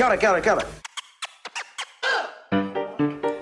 [0.00, 0.64] Kia ora, kia ora, kia ora.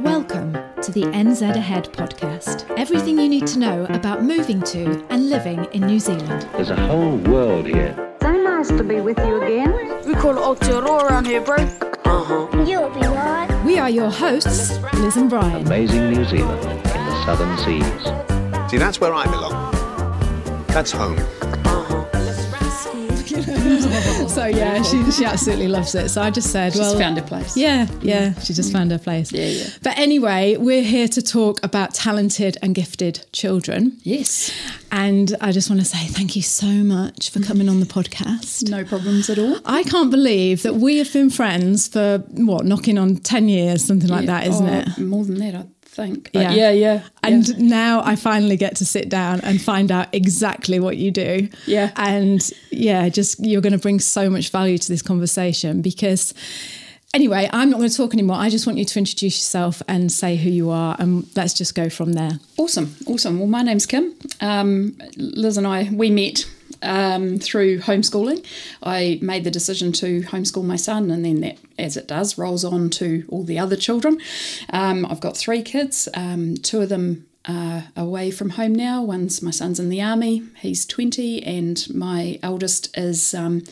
[0.01, 2.69] Welcome to the NZ Ahead podcast.
[2.77, 6.49] Everything you need to know about moving to and living in New Zealand.
[6.55, 7.95] There's a whole world here.
[8.21, 9.71] So nice to be with you again.
[10.05, 11.59] We call it Aotearoa around here, bro.
[11.59, 12.49] Uh-huh.
[12.65, 13.63] You'll be right.
[13.65, 15.65] We are your hosts, Liz and Brian.
[15.65, 18.69] Amazing New Zealand in the southern seas.
[18.69, 19.71] See, that's where I belong.
[20.67, 21.19] That's home.
[24.39, 26.11] So yeah, she, she absolutely loves it.
[26.11, 27.57] So I just said, She's well, found her place.
[27.57, 28.41] Yeah, yeah, mm-hmm.
[28.41, 28.79] she just mm-hmm.
[28.79, 29.33] found her place.
[29.33, 29.67] Yeah, yeah.
[29.83, 33.99] But anyway, we're here to talk about talented and gifted children.
[34.05, 34.53] Yes.
[34.93, 38.71] And I just want to say thank you so much for coming on the podcast.
[38.71, 39.57] No problems at all.
[39.65, 44.09] I can't believe that we have been friends for what, knocking on 10 years, something
[44.09, 44.99] like that, isn't Oh, it?
[44.99, 45.65] More than that, I
[45.99, 46.31] think.
[46.33, 46.53] Yeah.
[46.53, 47.03] Yeah, yeah.
[47.23, 47.55] And yeah.
[47.59, 51.49] now I finally get to sit down and find out exactly what you do.
[51.67, 51.91] Yeah.
[51.97, 56.35] And yeah, just you're going to bring so much value to this conversation because.
[57.15, 58.37] Anyway, I'm not going to talk anymore.
[58.37, 61.75] I just want you to introduce yourself and say who you are, and let's just
[61.75, 62.33] go from there.
[62.59, 63.39] Awesome, awesome.
[63.39, 64.13] Well, my name's Kim.
[64.43, 66.45] Um, Liz and I, we met
[66.83, 68.45] um, through homeschooling.
[68.83, 72.65] I made the decision to homeschool my son, and then that, as it does, rolls
[72.65, 74.19] on to all the other children.
[74.71, 79.03] Um, I've got three kids, um, two of them uh, away from home now.
[79.03, 83.63] One's my son's in the army, he's 20, and my eldest is um,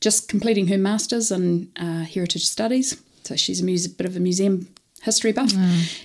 [0.00, 3.00] just completing her master's in uh, heritage studies.
[3.24, 4.68] So she's a muse- bit of a museum
[5.02, 5.52] history buff.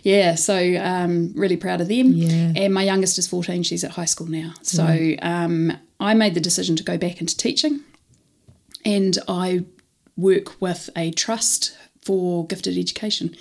[0.04, 2.14] Yeah, so um, really proud of them.
[2.14, 2.54] Yeah.
[2.56, 4.54] And my youngest is 14, she's at high school now.
[4.62, 7.82] So um, I made the decision to go back into teaching
[8.86, 9.66] and I
[10.18, 13.36] work with a trust for gifted education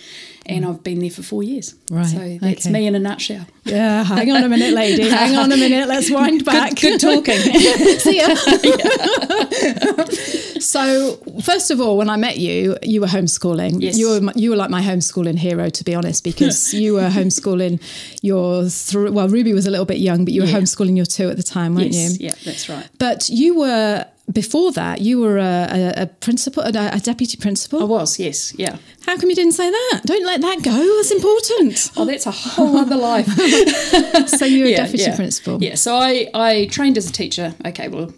[0.44, 0.68] and mm.
[0.68, 1.74] I've been there for four years.
[1.90, 2.72] Right, So that's okay.
[2.72, 3.46] me in a nutshell.
[3.64, 5.08] Yeah, hang on a minute, lady.
[5.08, 5.88] Hang on a minute.
[5.88, 6.80] Let's wind back.
[6.80, 7.36] Good talking.
[7.98, 8.34] See ya.
[10.60, 13.82] so, first of all, when I met you, you were homeschooling.
[13.82, 13.98] Yes.
[13.98, 17.80] You were you were like my homeschooling hero, to be honest, because you were homeschooling
[18.22, 20.60] your thr well, Ruby was a little bit young, but you were Yeah.
[20.60, 22.28] homeschooling your two at the time, weren't yes, you?
[22.28, 22.88] yeah, that's right.
[22.98, 25.00] But you were before that.
[25.00, 27.80] You were a, a, a principal, a, a deputy principal.
[27.80, 28.76] I was, yes, yeah.
[29.04, 30.02] How come you didn't say that?
[30.04, 30.96] Don't let that go.
[30.96, 31.92] That's important.
[31.96, 33.26] Oh, that's a whole other life.
[34.26, 35.16] So you were a deputy yeah.
[35.16, 35.62] principal.
[35.62, 37.54] Yeah, so I, I trained as a teacher.
[37.64, 38.12] Okay, well,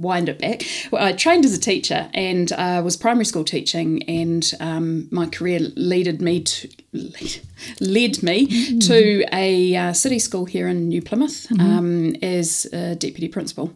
[0.00, 0.62] wind it back.
[0.90, 5.26] Well, I trained as a teacher and uh, was primary school teaching, and um, my
[5.26, 7.40] career leaded me to lead,
[7.80, 13.28] led me to a uh, city school here in New Plymouth um, as a deputy
[13.28, 13.72] principal.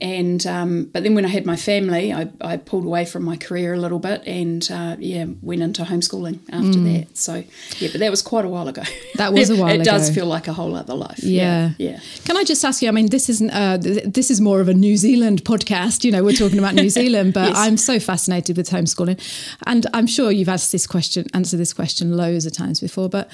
[0.00, 3.36] And um, but then when I had my family, I, I pulled away from my
[3.36, 7.16] career a little bit, and uh, yeah, went into homeschooling after that.
[7.16, 7.44] So
[7.78, 8.82] yeah, but that was quite a while ago.
[9.16, 9.80] That was a while ago.
[9.80, 11.22] it does feel like a whole other life.
[11.22, 11.70] Yeah.
[11.78, 12.00] yeah.
[12.24, 12.88] Can I just ask you?
[12.88, 13.50] I mean, this isn't.
[13.50, 16.04] Uh, th- this is more of a New Zealand podcast.
[16.04, 17.56] You know, we're talking about New Zealand, but Yes.
[17.58, 19.18] I'm so fascinated with homeschooling,
[19.66, 23.08] and I'm sure you've asked this question, answered this question loads of times before.
[23.08, 23.30] But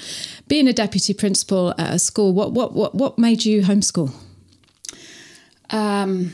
[0.47, 4.11] being a deputy principal at a school, what what what what made you homeschool?
[5.71, 6.33] Um,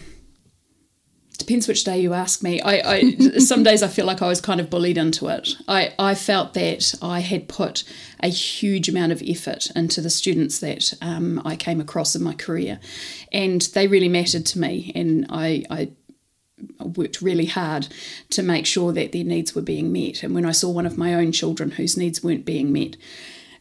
[1.37, 2.59] depends which day you ask me.
[2.61, 5.49] I, I some days I feel like I was kind of bullied into it.
[5.67, 7.83] I, I felt that I had put
[8.21, 12.33] a huge amount of effort into the students that um, I came across in my
[12.33, 12.79] career,
[13.31, 14.91] and they really mattered to me.
[14.95, 15.91] And I, I
[16.83, 17.87] worked really hard
[18.31, 20.23] to make sure that their needs were being met.
[20.23, 22.97] And when I saw one of my own children whose needs weren't being met,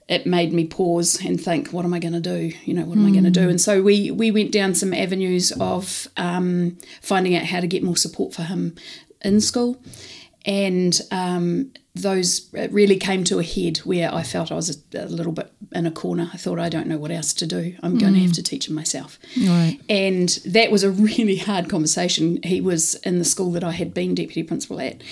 [0.08, 2.52] it made me pause and think, what am I going to do?
[2.64, 3.48] You know, what am I going to do?
[3.48, 7.82] And so we we went down some avenues of um, finding out how to get
[7.82, 8.76] more support for him
[9.22, 9.82] in school,
[10.44, 11.72] and um,
[12.02, 15.52] those really came to a head where I felt I was a, a little bit
[15.72, 16.30] in a corner.
[16.32, 17.74] I thought I don't know what else to do.
[17.82, 19.18] I'm going to have to teach him myself.
[19.36, 19.78] Right.
[19.88, 22.38] And that was a really hard conversation.
[22.42, 25.02] He was in the school that I had been deputy principal at.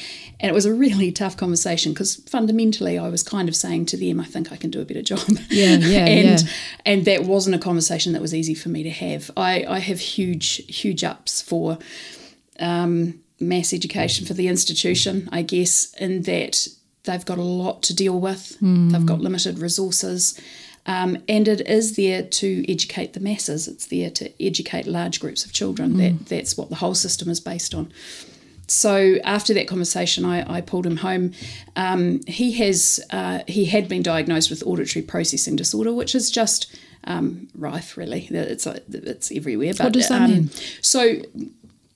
[0.44, 3.97] And it was a really tough conversation because fundamentally I was kind of saying to
[3.97, 5.21] them, I think I can do a better job.
[5.49, 6.49] Yeah, yeah, and yeah.
[6.84, 9.31] and that wasn't a conversation that was easy for me to have.
[9.37, 11.78] I, I have huge, huge ups for
[12.60, 16.69] um, mass education for the institution, I guess, in that
[17.05, 20.40] they've got a lot to deal with, they've got limited resources.
[20.87, 23.69] Um, and it is there to educate the masses.
[23.69, 25.97] It's there to educate large groups of children.
[25.97, 27.93] That that's what the whole system is based on.
[28.75, 31.32] So after that conversation, I, I pulled him home.
[31.76, 36.76] Um, he has uh, he had been diagnosed with auditory processing disorder, which is just
[37.05, 38.26] um, rife, really.
[38.31, 39.75] It's it's everywhere.
[39.79, 40.50] But, does that um, mean?
[40.81, 41.23] So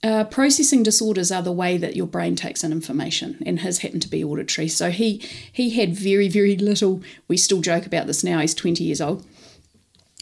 [0.04, 4.02] uh, processing disorders are the way that your brain takes in information, and his happened
[4.02, 4.68] to be auditory.
[4.68, 5.18] So he
[5.52, 7.02] he had very very little.
[7.26, 8.38] We still joke about this now.
[8.38, 9.26] He's twenty years old.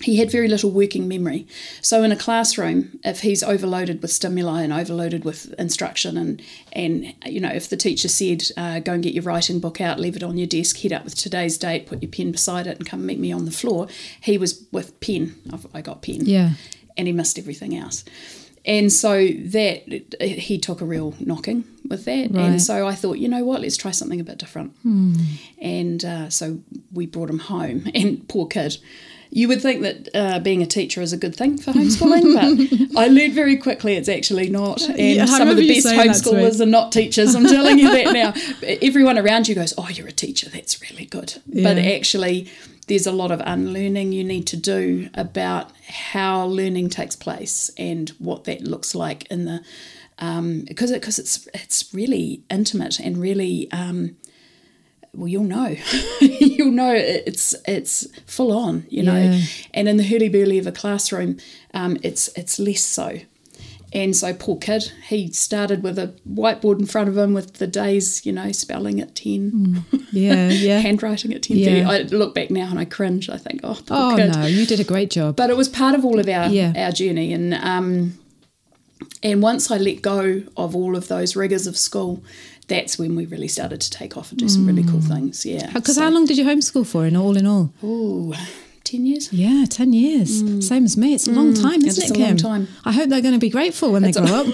[0.03, 1.47] He had very little working memory.
[1.81, 7.15] So in a classroom, if he's overloaded with stimuli and overloaded with instruction, and and
[7.25, 10.15] you know, if the teacher said, uh, "Go and get your writing book out, leave
[10.17, 12.87] it on your desk, head up with today's date, put your pen beside it, and
[12.87, 13.89] come meet me on the floor,"
[14.21, 15.35] he was with pen.
[15.51, 16.27] I've, I got pen.
[16.27, 16.51] Yeah.
[16.99, 18.05] And he missed everything else.
[18.67, 19.85] And so that
[20.21, 22.43] he took a real knocking with that, Right.
[22.51, 24.73] and so I thought, you know what, let's try something a bit different.
[25.59, 26.59] And uh, so
[26.93, 28.77] we brought him home, and poor kid.
[29.37, 32.97] You would think that uh, being a teacher is a good thing for homeschooling, but
[32.99, 34.81] I learned very quickly it's actually not.
[34.89, 36.41] And Yeah, some of the best saying that to me.
[36.43, 37.35] homeschoolers are not teachers.
[37.35, 38.33] I'm telling you that now.
[38.81, 40.49] Everyone around you goes, "Oh, you're a teacher.
[40.49, 42.49] That's really good." But actually,
[42.87, 48.09] there's a lot of unlearning you need to do about how learning takes place and
[48.19, 49.61] what that looks like in the
[50.19, 54.17] um, because it, because it's it's really intimate and really um,
[55.17, 55.75] well you'll know
[56.21, 59.41] you'll know it's it's full on you know Yeah.
[59.75, 61.39] and in the hurly burly of a classroom
[61.75, 63.19] um, it's it's less so
[63.93, 67.67] and so poor kid he started with a whiteboard in front of him with the
[67.67, 70.81] days you know spelling at 10 Yeah, yeah.
[70.81, 71.89] handwriting at 10.30 Yeah.
[71.91, 74.67] I look back now and I cringe I think oh poor oh kid no, you
[74.67, 75.37] did a great job.
[75.37, 76.73] but it was part of all of our Yeah.
[76.77, 78.19] our journey and um
[79.23, 82.23] and once I let go of all of those rigors of school
[82.69, 85.09] that's when we really started to take off and do some really cool mm.
[85.09, 87.73] things yeah Because how long did you homeschool for in all in all?
[87.85, 88.35] ooh
[88.85, 90.43] 10 years Yeah, 10 years.
[90.45, 90.63] Mm.
[90.63, 91.13] Same as me.
[91.15, 91.61] It's a long mm.
[91.61, 92.37] time, It isn't is it, a long Kim?
[92.37, 92.69] time.
[92.85, 94.47] I hope they're going to be grateful when they grow up.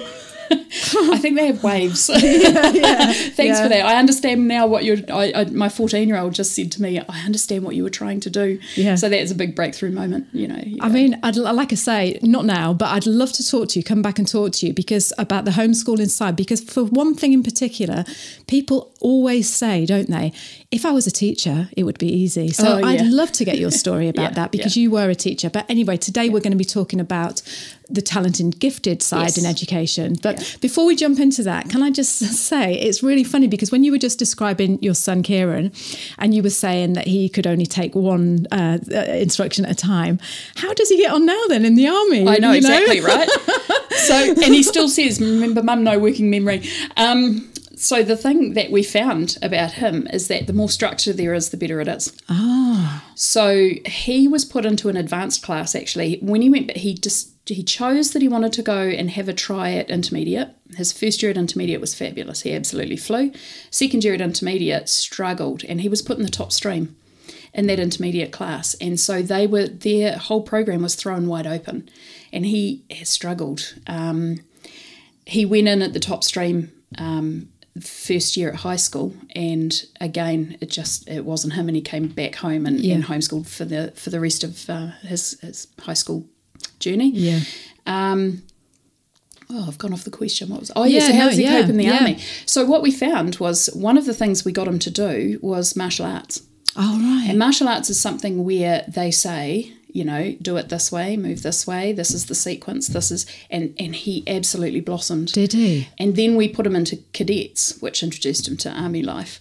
[0.52, 2.06] I think they have waves.
[2.12, 3.62] Thanks yeah.
[3.62, 3.84] for that.
[3.84, 4.98] I understand now what you're.
[5.12, 8.30] I, I, my fourteen-year-old just said to me, "I understand what you were trying to
[8.30, 8.94] do." Yeah.
[8.94, 10.28] So that's a big breakthrough moment.
[10.32, 10.62] You know.
[10.80, 13.84] I mean, I'd like I say, not now, but I'd love to talk to you,
[13.84, 16.36] come back and talk to you because about the homeschooling side.
[16.36, 18.04] Because for one thing in particular,
[18.46, 20.32] people always say, don't they?
[20.72, 22.48] If I was a teacher, it would be easy.
[22.50, 24.82] So Oh, I'd love to get your story about Yeah, that because yeah.
[24.84, 25.50] you were a teacher.
[25.50, 27.42] But anyway, today we're going to be talking about
[27.90, 29.38] the talented and gifted side Yes.
[29.38, 30.16] in education.
[30.22, 30.46] But Yeah.
[30.62, 32.16] before we jump into that, can I just
[32.48, 35.72] say it's really funny because when you were just describing your son Kieran,
[36.18, 38.96] and you were saying that he could only take one uh, uh,
[39.26, 40.18] instruction at a time,
[40.56, 42.26] how does he get on now then in the army?
[42.26, 43.28] I know you exactly right.
[44.06, 46.62] So, and he still says, "Remember, mum, no working memory."
[46.96, 47.48] Um,
[47.82, 51.50] so the thing that we found about him is that the more structure there is,
[51.50, 52.16] the better it is.
[52.28, 56.18] Ah, So he was put into an advanced class actually.
[56.22, 59.28] When he went, but he just he chose that he wanted to go and have
[59.28, 60.50] a try at intermediate.
[60.76, 62.42] His first year at intermediate was fabulous.
[62.42, 63.32] He absolutely flew.
[63.70, 66.94] Second year at intermediate struggled, and he was put in the top stream
[67.52, 68.74] in that intermediate class.
[68.80, 71.90] And so they were their whole program was thrown wide open,
[72.32, 73.74] and he has struggled.
[73.88, 74.38] Um,
[75.26, 77.48] he went in at the top stream um,
[77.80, 82.08] first year at high school, and again, it just it wasn't him, and he came
[82.08, 82.94] back home and, Yeah.
[82.96, 86.26] and homeschooled for the for the rest of uh, his his high school
[86.78, 87.10] journey.
[87.10, 87.40] yeah.
[87.86, 88.42] Um
[89.50, 90.48] oh, I've gone off the question.
[90.48, 90.70] What was?
[90.76, 91.02] Oh, yes.
[91.02, 91.98] Yeah, so how no, does he yeah, cope in the yeah.
[91.98, 92.18] army?
[92.46, 95.76] So what we found was one of the things we got him to do was
[95.76, 96.42] martial arts.
[96.76, 97.26] All right.
[97.28, 101.42] And martial arts is something where they say, you know, do it this way, move
[101.42, 101.92] this way.
[101.92, 102.88] This is the sequence.
[102.88, 105.32] This is, and and he absolutely blossomed.
[105.32, 105.88] Did he?
[105.98, 109.40] And then we put him into cadets, which introduced him to army life.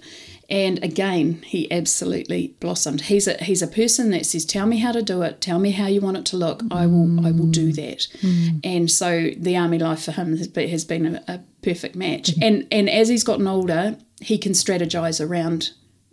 [0.52, 3.02] And again, he absolutely blossomed.
[3.04, 5.40] He's a he's a person that says, "Tell me how to do it.
[5.40, 6.62] Tell me how you want it to look.
[6.70, 7.76] I will I will do mm.
[7.78, 8.60] that." Mm.
[8.66, 10.48] And so the army life for him has
[10.84, 12.32] been, a, a perfect match.
[12.32, 12.44] Mm.
[12.46, 15.72] And and as he's gotten older, he can strategize around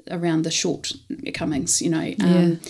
[0.09, 1.83] around the shortcomings.
[1.83, 2.61] You know, um,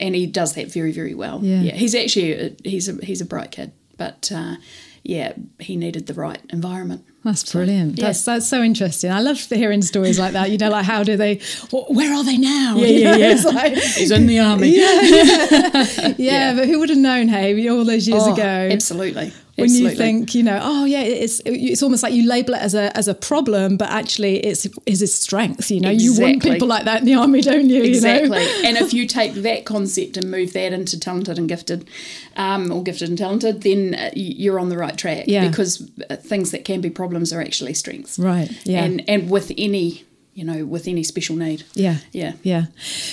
[0.00, 1.40] and he does that very very well.
[1.42, 1.60] Yeah.
[1.62, 4.56] yeah he's actually a, he's a he's a bright kid, but uh,
[5.02, 7.04] yeah, he needed the right environment.
[7.24, 7.98] That's brilliant.
[7.98, 8.06] yeah.
[8.06, 9.10] That's that's so interesting.
[9.10, 10.50] I love hearing stories like that.
[10.50, 11.40] You know, like how do they?
[11.72, 12.76] Where are they now?
[12.76, 13.42] Yeah, You yeah, know, yeah.
[13.44, 14.68] Like, He's in the army.
[14.76, 16.14] yeah, yeah.
[16.16, 18.42] yeah, but who would have known, hey, all those years Oh, ago?
[18.72, 19.32] absolutely.
[19.58, 19.90] When absolutely.
[19.90, 22.96] you think, you know, oh yeah, it's it's almost like you label it as a
[22.96, 25.68] as a problem, but actually it's is its strength.
[25.68, 27.82] You know, you want people like that in the army, don't you?
[27.82, 28.40] Exactly.
[28.40, 28.68] You know?
[28.68, 31.88] and if you take that concept and move that into talented and gifted,
[32.36, 35.24] um, or gifted and talented, then uh, you're on the right track.
[35.26, 35.48] Yeah.
[35.48, 38.16] Because uh, things that can be problems are actually strengths.
[38.16, 38.84] Right, yeah.
[38.84, 40.04] And and with any,
[40.38, 41.64] you know, with any special need.
[41.74, 42.34] Yeah, Yeah.
[42.44, 42.64] yeah.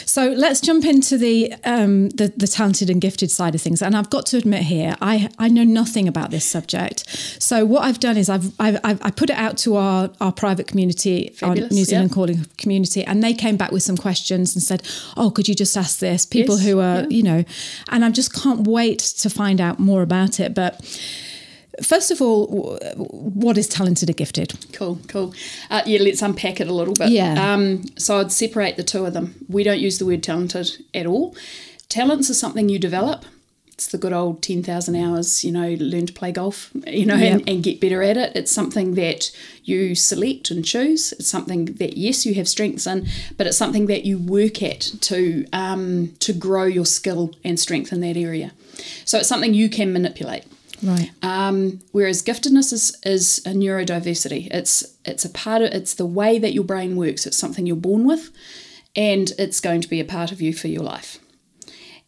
[0.05, 3.81] So let's jump into the, um, the the talented and gifted side of things.
[3.81, 6.97] And I've got to admit here, I I know nothing about this subject.
[7.41, 10.31] So what I've done is I've I've, I've I put it out to our our
[10.31, 12.15] private community, our New Zealand yeah.
[12.15, 14.83] calling community, and they came back with some questions and said,
[15.17, 17.07] "Oh, could you just ask this?" People Yes, who are yeah.
[17.17, 17.43] you know,
[17.89, 20.71] and I just can't wait to find out more about it, but.
[21.83, 24.53] First of all, what is talented or gifted?
[24.73, 25.33] Cool, cool.
[25.69, 27.09] Uh, yeah, let's unpack it a little bit.
[27.09, 27.53] Yeah.
[27.53, 29.35] Um, so I'd separate the two of them.
[29.49, 31.35] We don't use the word talented at all.
[31.89, 33.25] Talents is something you develop.
[33.73, 37.31] it's the good old 10,000 hours, you know, learn to play golf, you know, Yep.
[37.33, 38.31] and, and get better at it.
[38.33, 39.29] It's something that
[39.65, 41.11] you select and choose.
[41.11, 43.05] It's something that, yes, you have strengths in,
[43.37, 47.91] but it's something that you work at to, um, to grow your skill and strength
[47.91, 48.53] in that area.
[49.03, 50.45] So it's something you can manipulate.
[50.83, 51.11] Right.
[51.21, 54.47] Um, whereas giftedness is, is a neurodiversity.
[54.51, 57.25] It's it's a part of it's the way that your brain works.
[57.25, 58.31] It's something you're born with,
[58.95, 61.19] and it's going to be a part of you for your life.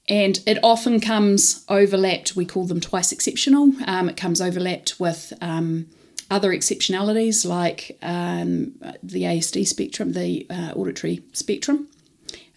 [0.10, 2.36] And it often comes overlapped.
[2.36, 3.74] We call them twice exceptional.
[3.86, 5.88] Um, it comes overlapped with um,
[6.32, 11.90] other exceptionalities like um, the ASD spectrum, the uh, auditory spectrum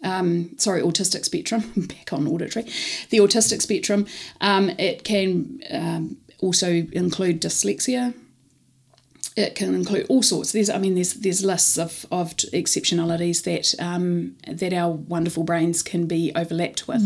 [0.03, 2.67] um, sorry, autistic spectrum, back on auditory,
[3.11, 4.07] the autistic spectrum.
[4.41, 8.15] Um, it can um, also include dyslexia.
[9.37, 10.53] It can include all sorts.
[10.53, 15.83] There's, I mean, there's there's lists of, of exceptionalities that um, that our wonderful brains
[15.83, 17.03] can be overlapped with,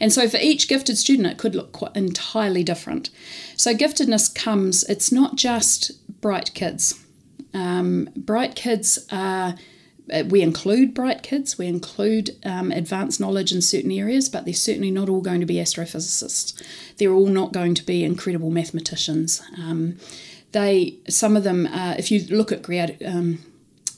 [0.00, 3.10] and so for each gifted student, it could look quite entirely different.
[3.56, 4.84] So giftedness comes.
[4.84, 7.04] It's not just bright kids.
[7.52, 9.54] Um, bright kids are
[10.28, 14.90] we include bright kids, we include um, advanced knowledge in certain areas, but they're certainly
[14.90, 16.62] not all going to be astrophysicists.
[16.96, 19.42] They're all not going to be incredible mathematicians.
[19.58, 19.96] Um,
[20.52, 23.40] they, some of them, uh, if you look at creative, um,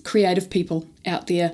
[0.03, 1.53] creative people out there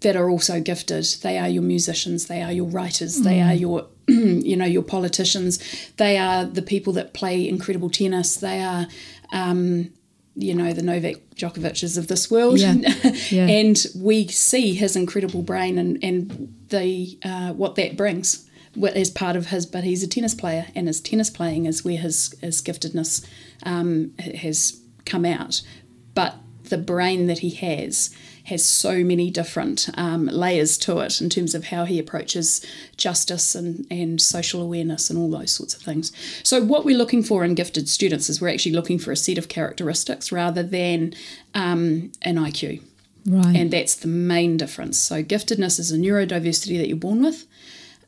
[0.00, 3.88] that are also gifted, they are your musicians, they are your writers, they are your,
[4.06, 5.58] you know, your politicians,
[5.96, 8.86] they are the people that play incredible tennis, they are.
[9.32, 9.90] Um,
[10.36, 12.74] you know the Novak Djokovic's of this world, Yeah.
[13.30, 13.46] Yeah.
[13.46, 18.48] and we see his incredible brain and and the uh, what that brings
[18.94, 19.66] as part of his.
[19.66, 23.26] But he's a tennis player, and his tennis playing is where his his giftedness
[23.64, 25.62] um, has come out.
[26.14, 28.10] But the brain that he has
[28.46, 32.64] has so many different um, layers to it in terms of how he approaches
[32.96, 36.12] justice and, and social awareness and all those sorts of things.
[36.44, 39.38] So, what we're looking for in gifted students is we're actually looking for a set
[39.38, 41.12] of characteristics rather than
[41.54, 42.82] um, an IQ.
[43.28, 43.56] Right.
[43.56, 44.96] And that's the main difference.
[44.98, 47.46] So, giftedness is a neurodiversity that you're born with.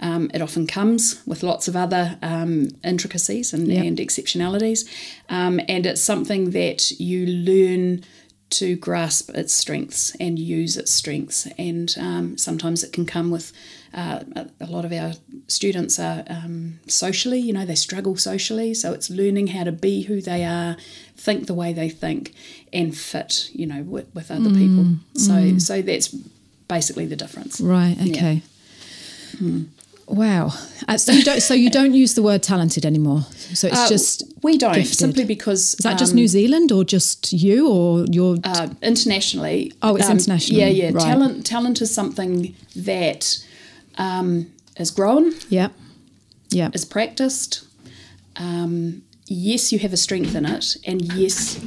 [0.01, 3.85] Um, it often comes with lots of other um, intricacies and, Yep.
[3.85, 4.89] and exceptionalities.
[5.29, 8.05] Um, and it's something that you learn
[8.51, 11.47] to grasp its strengths and use its strengths.
[11.59, 13.53] And um, sometimes it can come with
[13.93, 14.23] uh,
[14.61, 15.13] a, lot of our
[15.47, 18.75] students are um, socially, you know, they struggle socially.
[18.75, 20.77] So it's learning how to be who they are,
[21.17, 22.35] think the way they think,
[22.73, 24.85] and fit, you know, with, with other people.
[25.15, 26.09] So, so that's
[26.69, 27.61] basically the difference.
[27.61, 27.97] Right.
[28.11, 28.43] Okay.
[30.09, 30.53] Wow.
[30.89, 31.41] Uh, so you don't.
[31.43, 33.23] So you don't use the word talented anymore.
[33.55, 34.97] So it's Uh, just we don't gifted.
[34.99, 38.37] simply because Is that just um, New Zealand or just you or your?
[38.45, 39.73] uh, internationally.
[39.83, 40.59] Oh, it's international.
[40.61, 40.91] Yeah, yeah.
[40.93, 41.03] right.
[41.03, 43.39] Talent, talent is something that
[43.99, 44.47] um,
[44.79, 45.69] is grown, yeah.
[46.51, 46.71] Yeah.
[46.73, 47.67] is practiced.
[48.37, 51.59] Um, yes, you have a strength in it, and yes,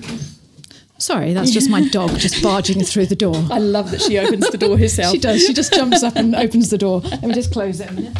[1.02, 3.36] Sorry, that's just my dog just barging through the door.
[3.50, 5.12] I love that she opens the door herself.
[5.14, 5.44] She does.
[5.44, 7.00] She just jumps up and opens the door.
[7.00, 8.16] Let me just close it a minute.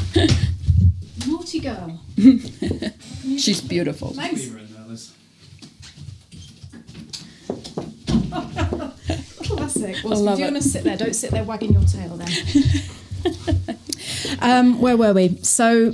[1.28, 2.00] Naughty girl.
[3.38, 4.14] She's beautiful.
[4.14, 4.50] Thanks.
[9.44, 9.98] Classic.
[10.04, 12.30] Well, love if you're going to sit there, don't sit there wagging your tail then.
[14.40, 15.38] um, where were we?
[15.44, 15.94] So,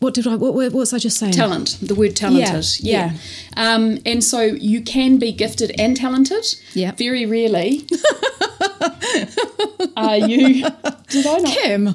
[0.00, 0.36] what did I?
[0.36, 1.32] What, what was I just saying?
[1.32, 2.80] Talent, the word talented.
[2.80, 3.12] Yeah,
[3.56, 6.44] Um, and so you can be gifted and talented.
[6.74, 6.92] Yeah.
[6.92, 7.86] Very rarely
[9.96, 10.64] are you.
[11.08, 11.52] Did I not?
[11.52, 11.94] Kim.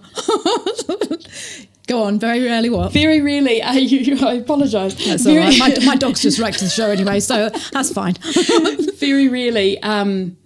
[1.87, 2.19] Go on.
[2.19, 2.93] Very rarely what?
[2.93, 4.17] Very rarely are you.
[4.25, 4.95] I apologise.
[5.05, 5.59] That's all very, right.
[5.59, 8.15] My, my dog's just wrecked the show anyway, so that's fine.
[8.97, 10.37] very rarely um,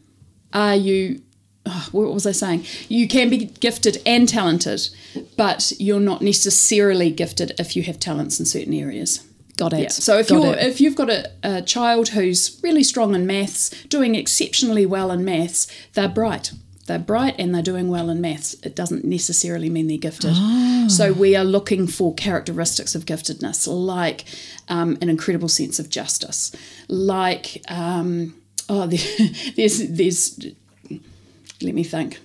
[0.53, 1.21] are you.
[1.67, 2.65] Oh, what was I saying?
[2.87, 4.89] You can be gifted and talented,
[5.35, 9.23] but you're not necessarily gifted if you have talents in certain areas.
[9.57, 9.79] Got it.
[9.79, 9.87] Yeah.
[9.89, 10.65] So if Got you're it.
[10.65, 15.25] if you've got a, a child who's really strong in maths, doing exceptionally well in
[15.25, 16.51] maths, they're bright.
[16.85, 18.55] They're bright and they're doing well in maths.
[18.63, 20.31] It doesn't necessarily mean they're gifted.
[20.33, 20.85] Ah.
[20.87, 24.23] So we are looking for characteristics of giftedness, like
[24.69, 26.55] um, an incredible sense of justice,
[26.87, 28.35] like um,
[28.69, 28.99] oh, there,
[29.55, 30.39] there's there's
[31.61, 32.19] let me think.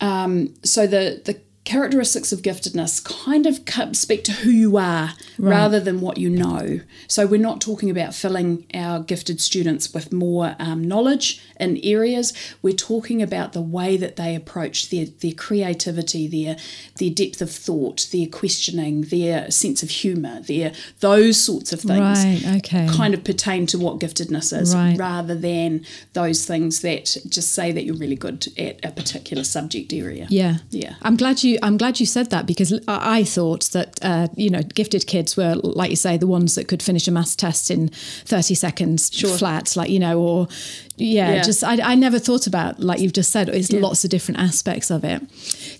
[0.00, 3.60] Um, so the the characteristics of giftedness kind of
[3.96, 6.80] speak to who you are rather than what you know.
[7.08, 12.32] So we're not talking about filling our gifted students with more um, knowledge in areas.
[12.62, 16.56] We're talking about the way that they approach their their creativity, their
[16.98, 22.24] their depth of thought, their questioning, their sense of humour, their those sorts of things.
[22.24, 22.86] Right, okay.
[22.90, 24.96] Kind of pertain to what giftedness is, Right.
[24.96, 29.92] rather than those things that just say that you're really good at a particular subject
[29.92, 30.26] area.
[30.30, 30.58] Yeah.
[30.70, 30.94] Yeah.
[31.02, 31.60] I'm glad you you.
[31.62, 35.36] I'm glad you said that because I I thought that uh, you know gifted kids
[35.36, 39.10] were like you say the ones that could finish a maths test in 30 seconds
[39.38, 40.48] flat, like you know, or
[40.96, 41.42] yeah, Yeah.
[41.42, 43.48] just I, I never thought about like you've just said.
[43.48, 45.22] It's lots of different aspects of it.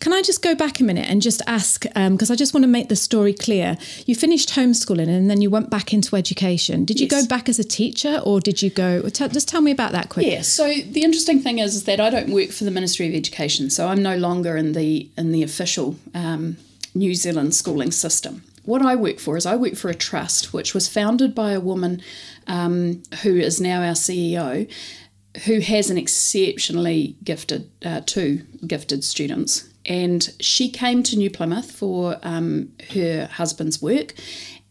[0.01, 2.69] Can I just go back a minute and just ask because I just want to
[2.69, 3.77] make the story clear.
[4.07, 6.85] You finished homeschooling and then you went back into education.
[6.85, 7.23] Did you Yes.
[7.23, 9.03] go back as a teacher or did you go?
[9.11, 10.27] Tell, just tell me about that quick.
[10.27, 10.43] Yeah.
[10.43, 10.65] So
[10.97, 13.89] the interesting thing is, is that I don't work for the Ministry of Education, so
[13.89, 15.66] I'm no longer in the in the official
[16.15, 16.57] um,
[16.95, 18.43] New Zealand schooling system.
[18.65, 21.61] What I work for is I work for a trust which was founded by a
[21.61, 22.03] woman
[22.49, 24.69] um, who is now our CEO,
[25.45, 31.71] who has an exceptionally gifted uh, two gifted students, and she came to New Plymouth
[31.71, 34.15] for um, her husband's work,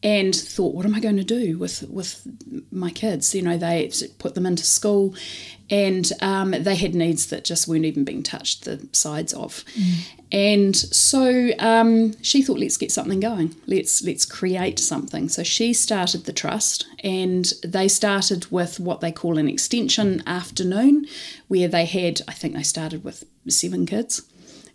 [0.03, 2.27] and thought, what am I going to do with with
[2.71, 3.33] my kids?
[3.33, 5.15] You know, they put them into school,
[5.69, 9.63] and um, they had needs that just weren't even being touched the sides of,
[10.31, 13.55] and so um, she thought, let's get something going.
[13.65, 15.29] Let's let's create something.
[15.29, 21.05] So she started the trust, and they started with what they call an extension afternoon,
[21.47, 24.23] where they had, I think they started with seven kids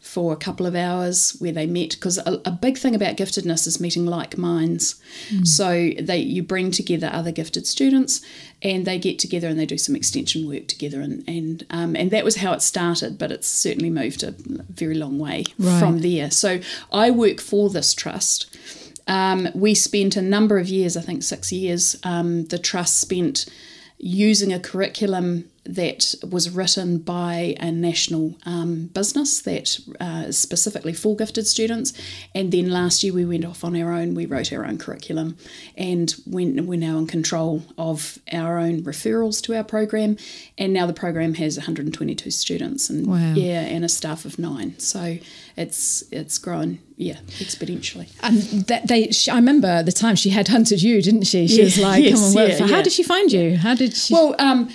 [0.01, 3.67] for a couple of hours where they met because a, a big thing about giftedness
[3.67, 5.01] is meeting like minds.
[5.45, 8.23] So they you bring together other gifted students
[8.63, 12.11] and they get together and they do some extension work together and and um, and
[12.11, 14.35] that was how it started but it's certainly moved a
[14.71, 16.31] very long way from there.
[16.31, 16.61] So
[16.93, 18.47] I work for this trust.
[19.07, 23.47] Um, we spent a number of years, I think six years, um, the trust spent
[23.99, 30.93] using a curriculum that was written by a national um, business that uh, is specifically
[30.93, 31.93] for gifted students.
[32.35, 35.37] And then last year we went off on our own, we wrote our own curriculum,
[35.77, 40.17] and when we're now in control of our own referrals to our program.
[40.59, 43.35] And now the program has 122 students, and Wow.
[43.35, 44.79] yeah, and a staff of nine.
[44.79, 45.19] So
[45.57, 48.09] it's it's grown, yeah, exponentially.
[48.23, 51.47] And that they, she, I remember the time she had hunted you, didn't she?
[51.47, 53.57] She Yeah, was like, "Come yes, on, work yeah, for." How did she find you?
[53.57, 54.15] How did she?
[54.15, 54.69] Well, um,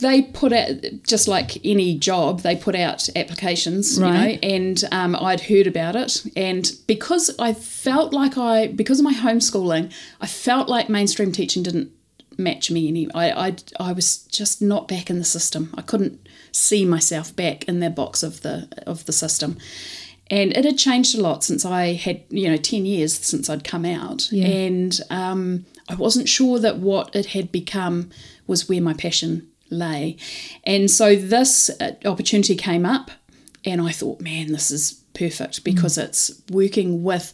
[0.00, 0.68] they put out
[1.06, 4.10] just like any job, they put out applications, Right.
[4.42, 8.98] you know, and um, I'd heard about it, and because I felt like I, because
[9.00, 11.90] of my homeschooling, I felt like mainstream teaching didn't
[12.36, 13.12] match me any.
[13.14, 15.74] I, I, I was just not back in the system.
[15.76, 19.58] I couldn't see myself back in the box of the of the system.
[20.30, 23.64] And it had changed a lot since I had, you know, 10 years since I'd
[23.64, 24.30] come out.
[24.30, 24.46] Yeah.
[24.46, 28.10] And um, I wasn't sure that what it had become
[28.46, 30.16] was where my passion lay.
[30.64, 33.10] And so this uh, opportunity came up,
[33.64, 37.32] and I thought, man, this is perfect because it's working with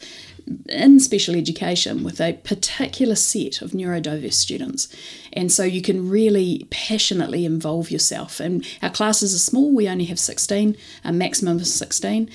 [0.69, 4.95] in special education with a particular set of neurodiverse students.
[5.33, 8.41] And so you can really passionately involve yourself.
[8.41, 12.31] And our classes are small, we only have 16, a maximum of 16.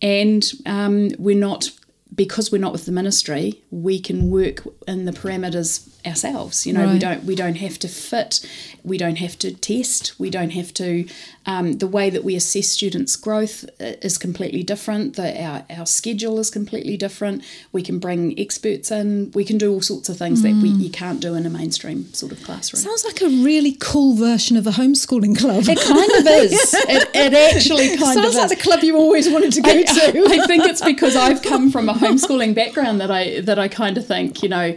[0.00, 1.70] And um, we're not,
[2.14, 6.66] because we're not with the ministry, we can work in the parameters ourselves.
[6.66, 8.44] You know, we don't we don't have to fit,
[8.84, 11.06] we don't have to test, we don't have to.
[11.44, 15.16] Um, the way that we assess students' growth uh, is completely different.
[15.16, 17.42] The, our our schedule is completely different.
[17.72, 19.32] We can bring experts in.
[19.32, 22.12] We can do all sorts of things that we you can't do in a mainstream
[22.12, 22.82] sort of classroom.
[22.82, 25.64] Sounds like a really cool version of a homeschooling club.
[25.68, 26.74] it kind of is.
[26.92, 28.50] It, it actually kind of Sounds of like is.
[28.50, 30.26] the club you always wanted to go I, to.
[30.28, 33.96] I think it's because I've come from a homeschooling background that I that I kind
[33.96, 34.76] of think you know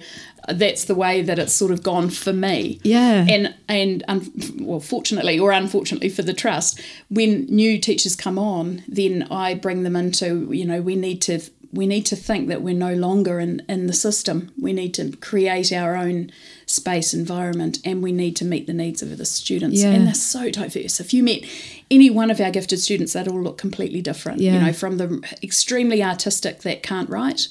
[0.50, 2.80] that's the way that it's sort of gone for me.
[2.84, 3.26] Yeah.
[3.30, 6.80] And and um, well, fortunately or unfortunately for the trust,
[7.10, 11.40] when new teachers come on, then I bring them into you know we need to
[11.74, 14.52] we need to think that we're no longer in in the system.
[14.60, 16.32] We need to create our own
[16.68, 19.92] space environment and we need to meet the needs of the students Yeah.
[19.92, 21.42] and they're so diverse if you met
[21.92, 24.54] any one of our gifted students they'd all look completely different Yeah.
[24.56, 27.50] you know from the extremely artistic that can't write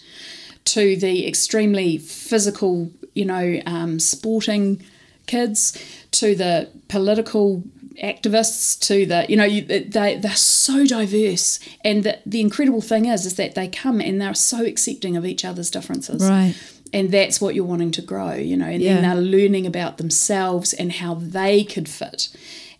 [0.67, 4.83] to the extremely physical, you know, um, sporting
[5.27, 5.77] kids,
[6.13, 7.63] to the political
[8.03, 11.61] activists, to the, you know, you, they, they're so diverse.
[11.85, 15.25] And the, the incredible thing is, is that they come and they're so accepting of
[15.25, 16.29] each other's differences.
[16.29, 16.55] Right.
[16.93, 18.95] And that's what you're wanting to grow, you know, and Yeah.
[18.95, 22.29] then they're learning about themselves and how they could fit.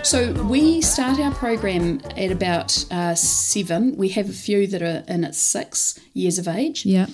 [0.04, 3.96] So we start our program at about uh, seven.
[3.96, 6.86] We have a few that are in at six years of age.
[6.86, 7.06] Yeah.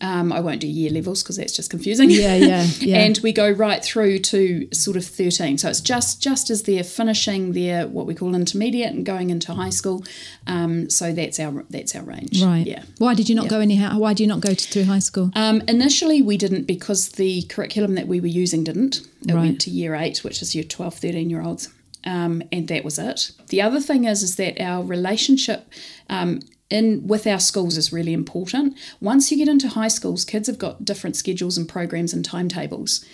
[0.00, 2.08] Um, I won't do year levels because that's just confusing.
[2.10, 2.98] Yeah, yeah, yeah.
[3.00, 5.58] and we go right through to sort of 13.
[5.58, 9.52] So it's just just as they're finishing their what we call intermediate and going into
[9.54, 10.04] high school.
[10.46, 12.42] Um, so that's our that's our range.
[12.42, 12.66] Right.
[12.66, 12.84] Yeah.
[12.98, 13.50] Why did you not Yeah.
[13.50, 13.98] go anyhow?
[13.98, 15.30] Why do you not go to through high school?
[15.34, 19.00] Um, initially, we didn't because the curriculum that we were using didn't.
[19.26, 19.40] It Right.
[19.42, 21.68] went to year eight, which is your 12, 13 year olds.
[22.04, 23.32] Um, and that was it.
[23.48, 25.68] The other thing is, is that our relationship
[26.08, 28.76] um, in with our schools is really important.
[29.00, 33.04] Once you get into high schools, kids have got different schedules and programs and timetables.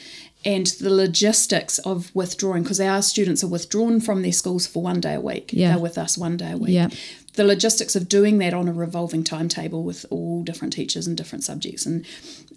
[0.44, 5.00] And the logistics of withdrawing, because our students are withdrawn from their schools for one
[5.00, 5.50] day a week.
[5.54, 5.70] Yeah.
[5.70, 6.88] They're with us one day a week Yeah.
[7.34, 11.44] the logistics of doing that on a revolving timetable with all different teachers and different
[11.44, 12.04] subjects and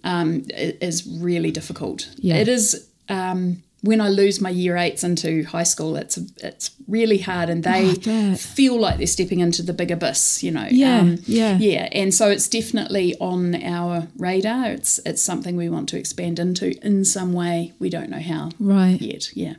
[0.04, 2.10] um, is really difficult.
[2.16, 2.36] Yeah.
[2.36, 2.88] It is.
[3.08, 7.62] Um, when I lose my year eights into high school, it's it's really hard, and
[7.62, 10.42] they Oh, feel like they're stepping into the big abyss.
[10.42, 10.62] You know.
[10.62, 11.58] Um, Yeah, yeah.
[11.58, 11.88] yeah.
[11.92, 14.70] And so it's definitely on our radar.
[14.70, 17.72] It's it's something we want to expand into in some way.
[17.78, 19.00] We don't know how Right.
[19.00, 19.30] yet.
[19.36, 19.54] Yeah.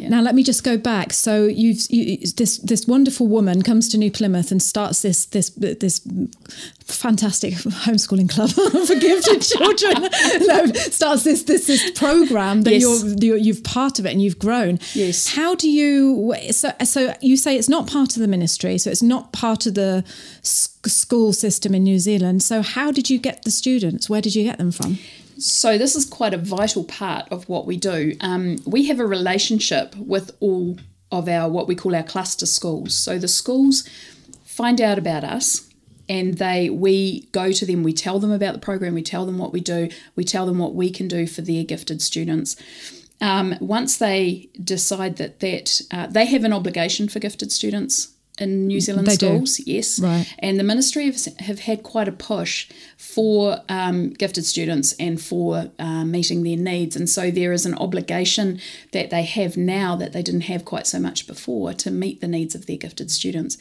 [0.00, 1.12] Now let me just go back.
[1.12, 5.50] So you've you, this this wonderful woman comes to New Plymouth and starts this this
[5.50, 6.00] this
[6.84, 8.50] fantastic homeschooling club
[8.86, 10.08] for gifted children.
[10.46, 12.82] no, starts this this this program that Yes.
[12.82, 14.78] you're, you're you've part of it and you've grown.
[14.94, 15.28] Yes.
[15.34, 19.02] How do you so so you say it's not part of the ministry, so it's
[19.02, 20.04] not part of the
[20.84, 22.42] school system in New Zealand.
[22.42, 24.10] So how did you get the students?
[24.10, 24.98] Where did you get them from?
[25.42, 28.16] So this is quite a vital part of what we do.
[28.20, 30.78] Um, we have a relationship with all
[31.10, 32.94] of our what we call our cluster schools.
[32.94, 33.86] So the schools
[34.44, 35.68] find out about us
[36.08, 37.82] and they we go to them.
[37.82, 38.94] We tell them about the program.
[38.94, 39.88] We tell them what we do.
[40.14, 42.54] We tell them what we can do for their gifted students.
[43.20, 48.66] Um, once they decide that that uh, they have an obligation for gifted students in
[48.66, 49.26] New Zealand They do.
[49.26, 50.26] schools yes Right.
[50.38, 55.70] and the ministry have, have had quite a push for um, gifted students and for
[55.78, 56.96] uh, meeting their needs.
[56.96, 58.58] And so there is an obligation
[58.92, 62.28] that they have now that they didn't have quite so much before to meet the
[62.28, 63.58] needs of their gifted students.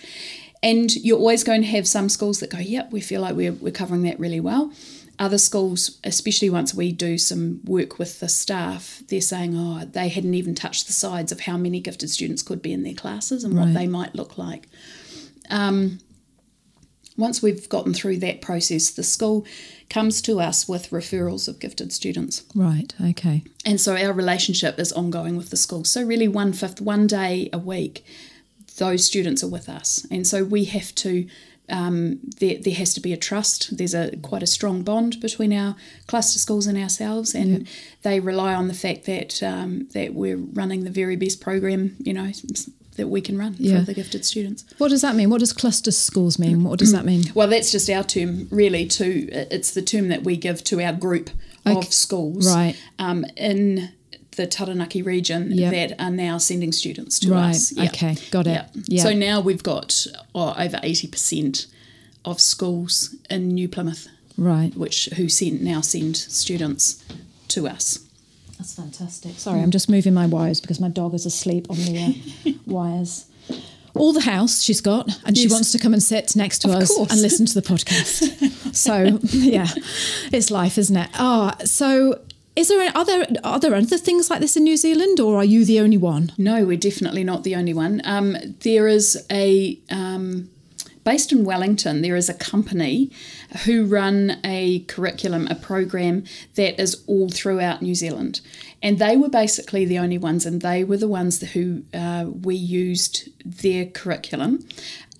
[0.63, 3.53] And you're always going to have some schools that go, yep, we feel like we're,
[3.53, 4.71] we're covering that really well.
[5.17, 10.09] Other schools, especially once we do some work with the staff, they're saying, oh, they
[10.09, 13.43] hadn't even touched the sides of how many gifted students could be in their classes
[13.43, 14.67] and what they might look like
[15.51, 15.99] um,
[17.17, 19.45] once we've gotten through that process, the school
[19.89, 22.43] comes to us with referrals of gifted students.
[22.55, 22.93] Right.
[23.09, 23.43] Okay.
[23.65, 25.83] And so our relationship is ongoing with the school.
[25.83, 28.05] So, really, one fifth, one day a week,
[28.77, 30.05] those students are with us.
[30.11, 31.27] And so we have to.
[31.69, 33.77] Um, there, there has to be a trust.
[33.77, 37.65] There's a quite a strong bond between our cluster schools and ourselves, and
[38.01, 42.11] they rely on the fact that um, that we're running the very best program, you
[42.13, 42.29] know,
[42.97, 43.79] that we can run Yeah.
[43.79, 44.65] for the gifted students.
[44.79, 45.29] What does that mean?
[45.29, 46.65] What does cluster schools mean?
[46.65, 47.23] What does that mean?
[47.33, 48.85] Well, that's just our term, really.
[48.87, 51.29] To it's the term that we give to our group
[51.65, 51.77] Okay.
[51.77, 52.75] of schools, Right.
[52.99, 53.91] Um, in
[54.37, 55.71] the Taranaki region Yep.
[55.73, 57.71] that are now sending students to Right, us.
[57.71, 57.83] Yeah.
[57.85, 58.51] okay, got it.
[58.51, 58.65] Yeah.
[58.87, 59.03] Yeah.
[59.03, 61.67] So now we've got oh, over eighty percent
[62.23, 64.75] of schools in New Plymouth, Right.
[64.75, 67.03] which who send now send students
[67.49, 67.99] to us.
[68.57, 69.39] That's fantastic.
[69.39, 73.25] Sorry, I'm just moving my wires because my dog is asleep on the uh, wires.
[73.93, 76.75] All the house she's got, and she wants to come and sit next to Of
[76.75, 77.11] us course.
[77.11, 78.73] and listen to the podcast.
[78.75, 79.67] so yeah,
[80.31, 81.09] it's life, isn't it?
[81.19, 82.21] Oh, so
[82.55, 85.45] is there are there are there other things like this in New Zealand, or are
[85.45, 86.33] you the only one?
[86.37, 88.01] No, we're definitely not the only one.
[88.03, 90.49] Um, there is a um,
[91.03, 92.01] based in Wellington.
[92.01, 93.11] There is a company
[93.65, 98.41] who run a curriculum, a program that is all throughout New Zealand.
[98.83, 102.55] And they were basically the only ones, and they were the ones who uh, we
[102.55, 104.67] used their curriculum.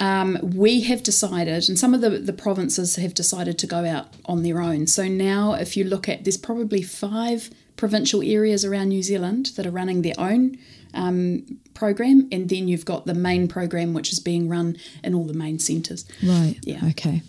[0.02, 4.08] Um, we have decided, and some of the, the provinces have decided to go out
[4.26, 4.88] on their own.
[4.88, 9.68] So now, if you look at, there's probably five provincial areas around New Zealand that
[9.68, 10.58] are running their own
[10.96, 15.26] um, program, and then you've got the main program which is being run in all
[15.26, 16.04] the main centres.
[16.24, 16.58] Right.
[16.64, 16.84] Yeah.
[16.90, 17.22] Okay.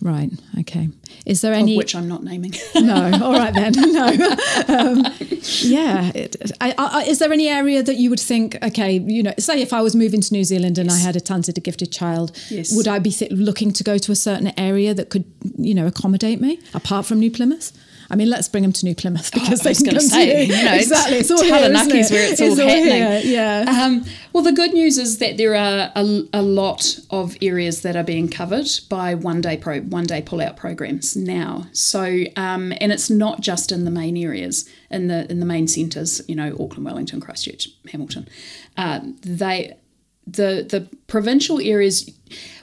[0.00, 0.30] Right.
[0.60, 0.90] Okay.
[1.24, 1.76] Is there Of any?
[1.76, 2.52] which I'm not naming.
[2.74, 3.10] no.
[3.22, 3.72] All right then.
[3.96, 4.06] No.
[4.68, 5.06] Um,
[5.62, 6.12] yeah.
[6.14, 9.60] It, I, I, is there any area that you would think, okay, you know, say
[9.62, 12.74] if I was moving to New Zealand and I had a talented, gifted child, Yes.
[12.76, 15.24] would I be th- looking to go to a certain area that could,
[15.56, 17.72] you know, accommodate me apart from New Plymouth?
[18.10, 20.08] I mean, let's bring them to New Plymouth because I they was can gonna come
[20.08, 21.16] say, to you know, exactly.
[21.18, 22.14] It's all here, Taranaki isn't is it?
[22.14, 23.02] where it's all happening.
[23.02, 23.84] here, Yeah.
[23.84, 27.96] Um, well, the good news is that there are a, a lot of areas that
[27.96, 31.66] are being covered by one day pro one day pull out programs now.
[31.72, 35.66] So, um, and it's not just in the main areas in the in the main
[35.68, 36.20] centres.
[36.28, 38.28] You know, Auckland, Wellington, Christchurch, Hamilton.
[38.76, 39.76] Uh, they
[40.26, 42.10] the the provincial areas.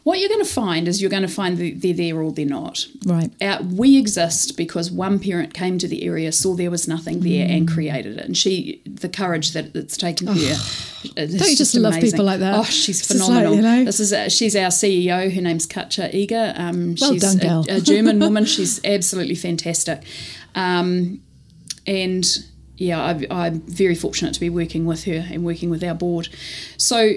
[0.04, 2.46] What you're going to find is you're going to find that they're there or they're
[2.46, 2.86] not.
[3.06, 3.32] Right.
[3.42, 7.48] Uh, we exist because one parent came to the area, saw there was nothing there,
[7.48, 7.74] and Mm.
[7.74, 8.26] created it.
[8.26, 12.12] And she, the courage that it's taken it's Don't you just love amazing.
[12.12, 12.56] people like that?
[12.60, 13.56] Oh, she's It's just like, phenomenal.
[13.56, 13.86] you know.
[13.86, 15.34] This is uh, she's our CEO.
[15.34, 16.54] Her name's Katja Eger.
[16.58, 17.66] Um, Well she's done, a- girl.
[17.70, 18.44] A, German woman.
[18.44, 20.04] She's absolutely fantastic.
[20.54, 21.22] Um,
[21.88, 22.26] and
[22.76, 26.28] yeah, I, I'm very fortunate to be working with her and working with our board.
[26.76, 27.14] So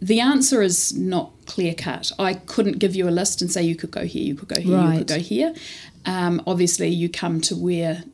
[0.00, 2.12] the answer is not clear cut.
[2.18, 4.60] I couldn't give you a list and say you could go here, you could go
[4.60, 5.54] here, you could go here.
[6.04, 8.04] Um, obviously, you come to where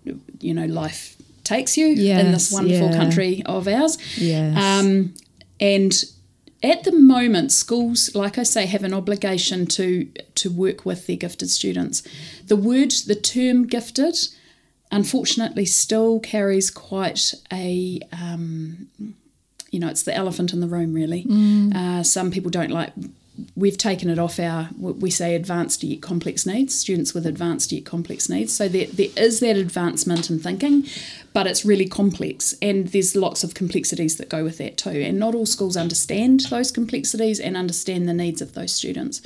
[0.41, 2.97] you know life takes you in this wonderful yeah.
[2.97, 3.99] country of ours.
[4.17, 4.57] Yes.
[4.57, 5.15] Um,
[5.61, 6.05] and
[6.63, 10.05] at the moment, schools, like I say, have an obligation to
[10.37, 12.03] to work with their gifted students.
[12.47, 14.17] The word, the term gifted,
[14.91, 18.89] unfortunately, still carries quite a um,
[19.73, 21.27] you know, it's the elephant in the room, really.
[21.75, 22.93] Uh, some people don't like.
[23.57, 24.69] We've taken it off our.
[24.79, 26.79] We say advanced yet complex needs.
[26.79, 28.55] Students with advanced yet complex needs.
[28.55, 30.87] So there, there is that advancement in thinking,
[31.33, 34.91] but it's really complex, and there's lots of complexities that go with that too.
[34.91, 39.23] And not all schools understand those complexities and understand the needs of those students.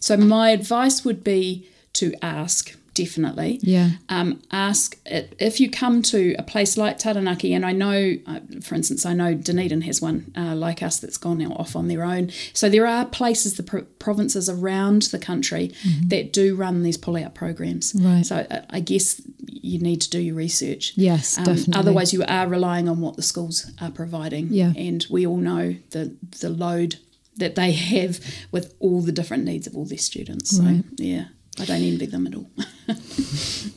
[0.00, 3.90] So my advice would be to ask definitely Yeah.
[4.08, 8.40] um, ask it, if you come to a place like Taranaki, and I know, uh,
[8.62, 12.04] for instance, I know Dunedin has one uh, like us that's gone off on their
[12.04, 12.30] own.
[12.52, 15.72] So there are places, the pro- provinces around the country
[16.08, 17.92] that do run these pull-out programs.
[17.92, 18.06] Mm-hmm.
[18.06, 18.26] Right.
[18.26, 20.92] So I, I guess you need to do your research.
[20.96, 21.74] Yes, definitely.
[21.74, 24.48] Otherwise, you are relying on what the schools are providing.
[24.50, 24.72] Yeah.
[24.76, 26.96] And we all know the the load
[27.36, 30.56] that they have with all the different needs of all their students.
[30.56, 30.84] So, Right.
[30.98, 31.24] yeah.
[31.60, 32.50] I don't envy them at all.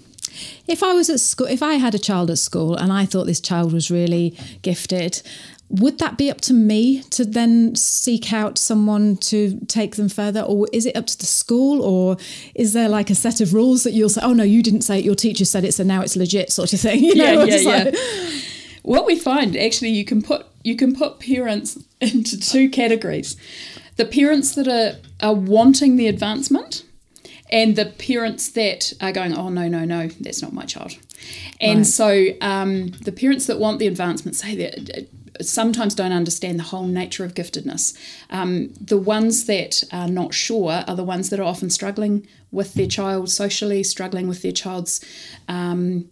[0.67, 3.25] If I was at school, if I had a child at school and I thought
[3.27, 5.21] this child was really gifted,
[5.69, 10.41] would that be up to me to then seek out someone to take them further,
[10.41, 12.17] or is it up to the school, or
[12.55, 14.97] is there like a set of rules that you'll say, "Oh no, you didn't say
[14.97, 17.03] it, your teacher said it, so now it's legit," sort of thing?
[17.03, 18.41] You know, yeah, it's yeah, like- yeah.
[18.81, 23.37] What we find actually, you can put you can put parents into two categories:
[23.97, 26.83] the parents that are are wanting the advancement,
[27.51, 30.93] and the parents that are going, "Oh no, no, no, that's not my child."
[31.61, 31.87] And Right.
[31.87, 34.97] so, um, the parents that want the advancement say that.
[34.97, 35.01] uh,
[35.41, 37.93] Sometimes don't understand the whole nature of giftedness.
[38.29, 42.73] Um, the ones that are not sure are the ones that are often struggling with
[42.75, 45.01] their child socially, struggling with their child's
[45.49, 46.05] um,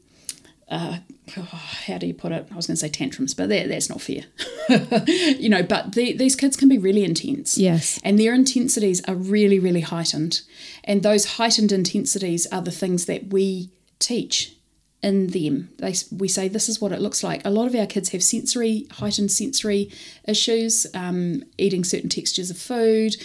[1.38, 2.48] oh, how do you put it?
[2.52, 4.24] I was going to say tantrums, but that, that's not fair.
[5.40, 7.58] you know, but the, these kids can be really intense.
[7.58, 8.00] Yes.
[8.04, 10.42] And their intensities are really, really heightened.
[10.84, 14.56] And those heightened intensities are the things that we teach
[15.04, 15.70] in them.
[15.78, 17.46] They, we say this is what it looks like.
[17.46, 19.92] A lot of our kids have sensory, heightened sensory
[20.28, 23.16] issues, um, eating certain textures of food,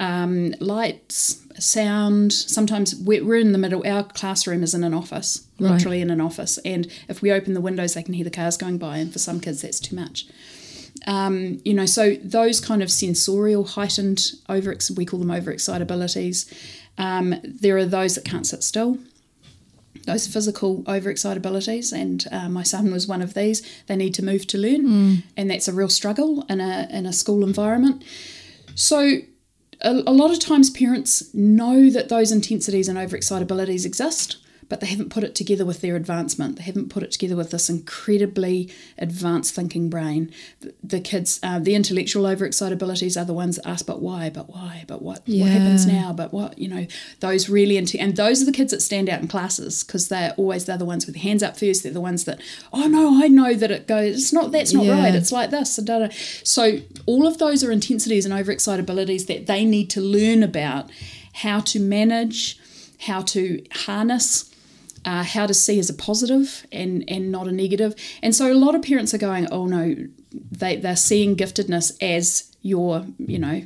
[0.00, 2.32] um, lights, sound.
[2.32, 3.86] Sometimes we're, we're in the middle.
[3.86, 5.72] Our classroom is in an office, Right.
[5.72, 6.58] literally in an office.
[6.64, 8.98] And if we open the windows, they can hear the cars going by.
[8.98, 10.26] And for some kids, that's too much.
[11.06, 16.52] Um, you know, so those kind of sensorial heightened over we call them overexcitabilities.
[16.98, 18.98] Um, there are those that can't sit still.
[20.06, 23.62] Those physical overexcitabilities, and uh, my son was one of these.
[23.88, 27.12] They need to move to learn, and that's a real struggle in a in a
[27.12, 28.04] school environment.
[28.76, 29.18] So,
[29.86, 34.36] a, lot of times parents know that those intensities and overexcitabilities exist,
[34.68, 36.56] but they haven't put it together with their advancement.
[36.56, 40.32] They haven't put it together with this incredibly advanced thinking brain.
[40.60, 44.50] The, the kids, uh, the intellectual overexcitabilities are the ones that ask, but why, but
[44.50, 46.86] why, but what, what happens now, but what, you know,
[47.20, 50.32] those really, into, and those are the kids that stand out in classes because they're
[50.36, 51.82] always, they're the ones with their hands up first.
[51.82, 52.40] They're the ones that,
[52.72, 55.00] oh no, I know that it goes, it's not, that's not Yeah.
[55.02, 55.14] right.
[55.14, 55.78] It's like this.
[55.78, 56.08] and da, da.
[56.42, 60.90] So all of those are intensities and overexcitabilities that they need to learn about
[61.34, 62.58] how to manage,
[63.00, 64.50] how to harness,
[65.06, 67.94] uh, how to see as a positive and and not a negative.
[68.22, 69.94] And so a lot of parents are going, oh no,
[70.32, 73.62] they they're seeing giftedness as your you know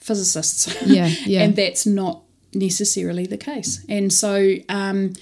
[0.00, 0.76] physicists.
[0.84, 1.42] Yeah, yeah.
[1.42, 2.22] and that's not
[2.52, 3.84] necessarily the case.
[3.88, 4.56] And so.
[4.68, 5.14] Um,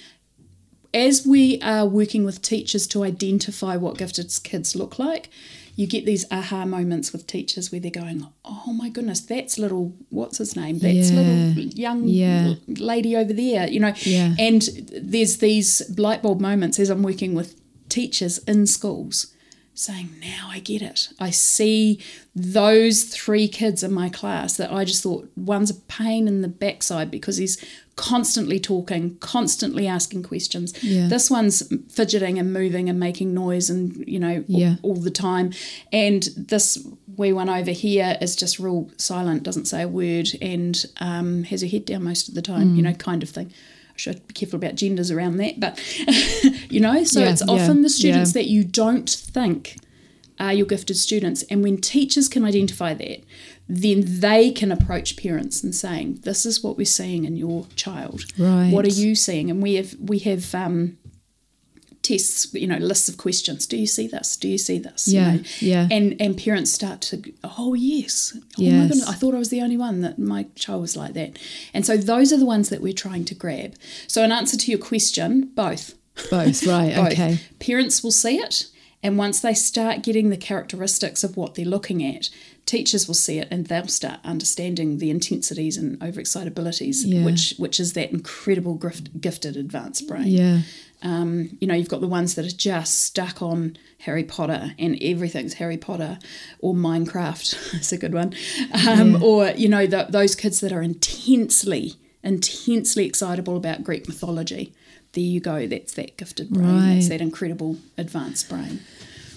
[0.94, 5.28] as we are working with teachers to identify what gifted kids look like,
[5.78, 9.92] you get these aha moments with teachers where they're going, "Oh my goodness, that's little
[10.10, 10.78] what's his name?
[10.80, 11.16] That's Yeah.
[11.20, 12.54] little young Yeah.
[12.66, 14.34] lady over there." You know, Yeah.
[14.38, 14.60] and
[15.12, 17.54] there's these light bulb moments as I'm working with
[17.88, 19.28] teachers in schools
[19.78, 21.08] saying, Now I get it.
[21.20, 22.00] I see
[22.34, 26.48] those three kids in my class that I just thought one's a pain in the
[26.48, 27.62] backside because he's
[27.96, 30.72] constantly talking, constantly asking questions.
[30.84, 31.08] Yeah.
[31.08, 31.62] This one's
[31.92, 34.76] fidgeting and moving and making noise and, you know, all- Yeah.
[34.82, 35.52] all, the time.
[35.92, 36.78] And this
[37.16, 41.62] wee one over here is just real silent, doesn't say a word, and um, has
[41.62, 42.76] her head down most of the time, Mm.
[42.76, 43.52] you know, kind of thing.
[43.98, 45.78] Should be careful about genders around that, but
[46.70, 48.42] you know, so Yeah, it's yeah, often the students yeah.
[48.42, 49.76] that you don't think
[50.40, 51.42] are your gifted students.
[51.44, 53.24] And when teachers can identify that,
[53.68, 58.24] then they can approach parents and saying, "This is what we're seeing in your child.
[58.38, 58.72] Right.
[58.72, 60.97] What are you seeing?" And we have we have um,
[62.02, 63.66] tests, you know, lists of questions.
[63.66, 64.36] Do you see this?
[64.36, 65.08] Do you see this?
[65.08, 65.42] You Yeah, know?
[65.60, 65.88] yeah.
[65.90, 68.88] And and parents start to, oh yes, oh my Yes.
[68.88, 71.38] goodness, I thought I was the only one that my child was like that.
[71.74, 73.74] And so those are the ones that we're trying to grab.
[74.06, 75.94] So in answer to your question, both.
[76.30, 77.12] Both, right, Both.
[77.12, 77.38] okay.
[77.60, 78.66] Parents will see it,
[79.04, 82.28] and once they start getting the characteristics of what they're looking at,
[82.76, 87.24] teachers will see it and they'll start understanding the intensities and overexcitabilities, Yeah.
[87.24, 90.26] which which is that incredible gift, gifted advanced brain.
[90.26, 90.60] Yeah.
[91.00, 94.98] Um, you know, you've got the ones that are just stuck on Harry Potter and
[95.00, 96.18] everything's Harry Potter
[96.58, 97.72] or Minecraft.
[97.72, 98.34] That's a good one.
[98.86, 104.72] Um, Or, you know, th those kids that are intensely, intensely excitable about Greek mythology.
[105.12, 105.66] There you go.
[105.66, 106.94] That's that gifted brain.
[106.96, 108.80] That's that incredible advanced brain.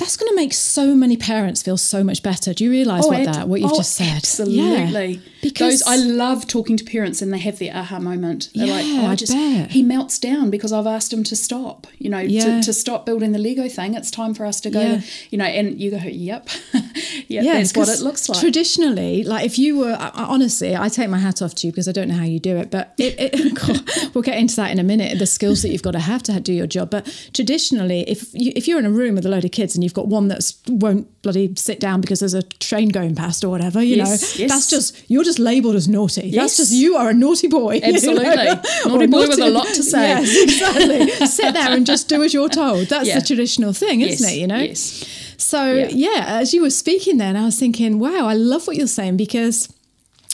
[0.02, 2.56] That's going to make so many parents feel so much better.
[2.56, 4.16] Do you realise oh, what ab- that what you've oh, just said?
[4.18, 5.06] Absolutely.
[5.14, 5.20] Yeah.
[5.44, 8.50] Because Those I love talking to parents and they have their aha moment.
[8.56, 9.70] They're like, Yeah, oh, I I just bet.
[9.70, 11.86] he melts down because I've asked him to stop.
[12.00, 12.62] You know, Yeah.
[12.62, 13.94] to, to stop building the Lego thing.
[13.94, 14.82] It's time for us to go.
[14.82, 15.02] Yeah.
[15.30, 16.84] You know, and you go, yep, yep,
[17.28, 18.40] Yeah, that's what it looks like.
[18.40, 21.74] Traditionally, like if you were, I- I- honestly, I take my hat off to you
[21.74, 24.56] because I don't know how you do it, but it, it, God, we'll get into
[24.56, 25.20] that in a minute.
[25.20, 26.90] The skills that you've got to have to do your job.
[26.90, 29.84] But traditionally, if you, if you're in a room with a load of kids and
[29.84, 33.50] you've got one that won't bloody sit down because there's a train going past or
[33.50, 34.52] whatever, you Yes, know, yes.
[34.52, 36.28] that's just you're just labelled as naughty.
[36.28, 36.36] Yes.
[36.44, 37.74] That's just you are a naughty boy.
[37.76, 37.88] you know?
[37.90, 38.46] Absolutely.
[38.92, 40.08] Naughty boy with a lot to say.
[40.10, 41.28] Yes, exactly.
[41.28, 42.88] sit there and just do as you're told.
[42.88, 43.20] That's Yeah.
[43.20, 44.38] the traditional thing, isn't it?
[44.38, 44.58] You know.
[44.58, 45.06] yes.
[45.38, 45.88] So Yeah.
[45.92, 46.26] yeah.
[46.40, 49.68] as you were speaking then, I was thinking, wow, I love what you're saying because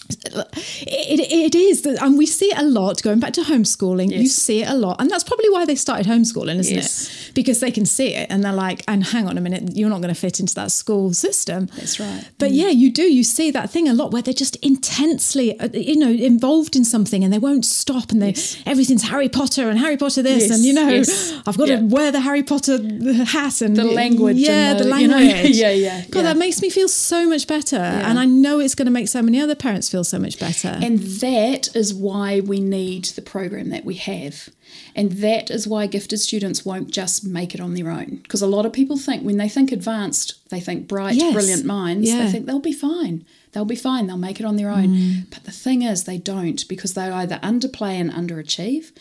[0.10, 3.02] it, it is, that- and we see it a lot.
[3.02, 6.06] Going back to homeschooling, you see it a lot, and that's probably why they started
[6.08, 7.28] homeschooling, isn't Yes.
[7.30, 7.34] it?
[7.34, 10.02] Because they can see it, and they're like, "And hang on a minute, you're not
[10.02, 12.24] going to fit into that school system." That's right.
[12.38, 13.04] But yeah, you do.
[13.04, 16.84] You see that thing a lot where they're just intensely, uh, you know, involved in
[16.86, 18.58] something, and they won't stop, and they Yes.
[18.66, 21.34] everything's Harry Potter and Harry Potter this, Yes, and you know, yes.
[21.46, 21.80] I've got Yeah.
[21.80, 22.78] to wear the Harry Potter
[23.26, 25.56] hat and The language Yeah, and the, the- you know, language.
[25.58, 26.34] yeah, yeah, God, yeah.
[26.34, 29.22] that makes me feel so much better, and I know it's going to make so
[29.22, 30.78] many other parents feel so much better.
[30.82, 34.50] And that is why we need the program that we have.
[34.96, 38.20] And that is why gifted students won't just make it on their own.
[38.24, 41.34] Because a lot of people think when they think advanced, they think bright, Yes.
[41.34, 42.26] brilliant minds, Yeah.
[42.26, 43.26] they think they'll be fine.
[43.54, 44.08] They'll be fine.
[44.08, 44.88] They'll make it on their own.
[44.90, 45.30] Mm.
[45.30, 48.92] But the thing is, they don't because they either underplay and underachieve.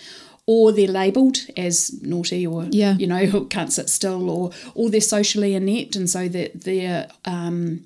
[0.49, 2.97] Or they're labelled as naughty, or Yeah.
[2.97, 7.81] you know, can't sit still, or or they're socially inept, and so that they're um,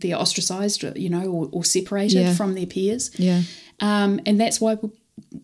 [0.00, 2.34] they're ostracised, you know, or, or separated Yeah.
[2.34, 3.10] from their peers.
[3.18, 3.42] yeah,
[3.80, 4.76] Um, and that's why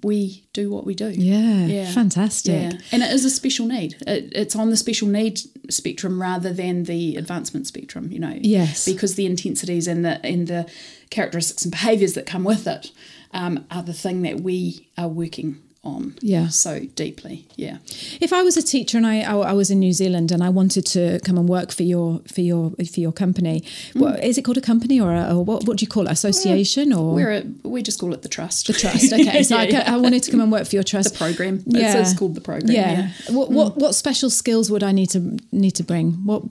[0.03, 1.11] we- do what we do.
[1.11, 2.53] yeah, fantastic.
[2.73, 2.79] Yeah.
[2.93, 3.95] And it is a special need.
[4.07, 8.37] It, it's on the special need spectrum rather than the advancement spectrum, you know.
[8.41, 8.85] Yes.
[8.85, 10.67] Because the intensities and the and the
[11.11, 12.91] characteristics and behaviours that come with it
[13.33, 16.49] um, are the thing that we are working on Yeah.
[16.49, 17.47] so deeply.
[17.57, 17.79] Yeah.
[18.21, 20.51] If I was a teacher and I, I I was in New Zealand and I
[20.51, 23.63] wanted to come and work for your for your for your company,
[23.95, 26.13] what, is it called a company or, a, or what what do you call it?
[26.13, 28.67] Association or We're a, we just call it the trust.
[28.67, 29.11] the trust?
[29.13, 29.95] Okay, so I, Yeah, yeah.
[29.95, 31.13] I wanted to come and work for your trust.
[31.15, 31.55] The program.
[31.67, 33.09] It's- it's called the program, yeah.
[33.27, 33.35] Mm.
[33.35, 36.13] What what what special skills would I need to need to bring?
[36.27, 36.43] What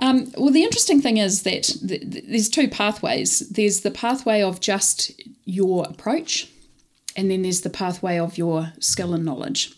[0.00, 3.38] Um, well, the interesting thing is that th- th- there's two pathways.
[3.50, 5.12] There's the pathway of just
[5.44, 6.48] your approach,
[7.16, 9.72] and then there's the pathway of your skill and knowledge.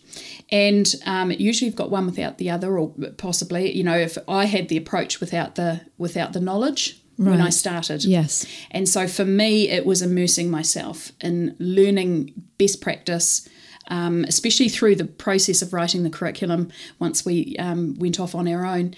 [0.51, 4.45] And um, usually, you've got one without the other, or possibly, you know, if I
[4.45, 8.45] had the approach without the without the knowledge when I started, Yes.
[8.71, 13.47] And so for me, it was immersing myself in learning best practice.
[13.91, 18.47] Um, especially through the process of writing the curriculum, once we um, went off on
[18.47, 18.93] our own,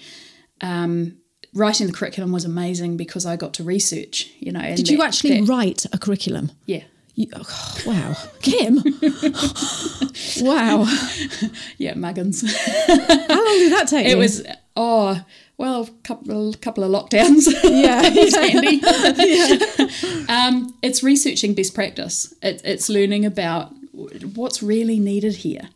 [0.60, 1.16] um,
[1.54, 4.30] writing the curriculum was amazing because I got to research.
[4.38, 6.52] You know, and did you that- actually that- write a curriculum?
[6.66, 6.84] Yeah,
[7.14, 8.76] You, oh, wow, Kim.
[10.40, 10.84] wow.
[11.78, 12.42] yeah, muggins.
[12.42, 14.06] How long did that take?
[14.06, 14.18] it you?
[14.18, 14.42] was
[14.76, 15.22] oh
[15.58, 17.46] well, couple couple of lockdowns.
[17.62, 18.00] Yeah.
[18.04, 18.82] it's handy.
[20.28, 22.34] um, it's researching best practice.
[22.42, 23.72] It, it's learning about
[24.34, 25.68] what's really needed here,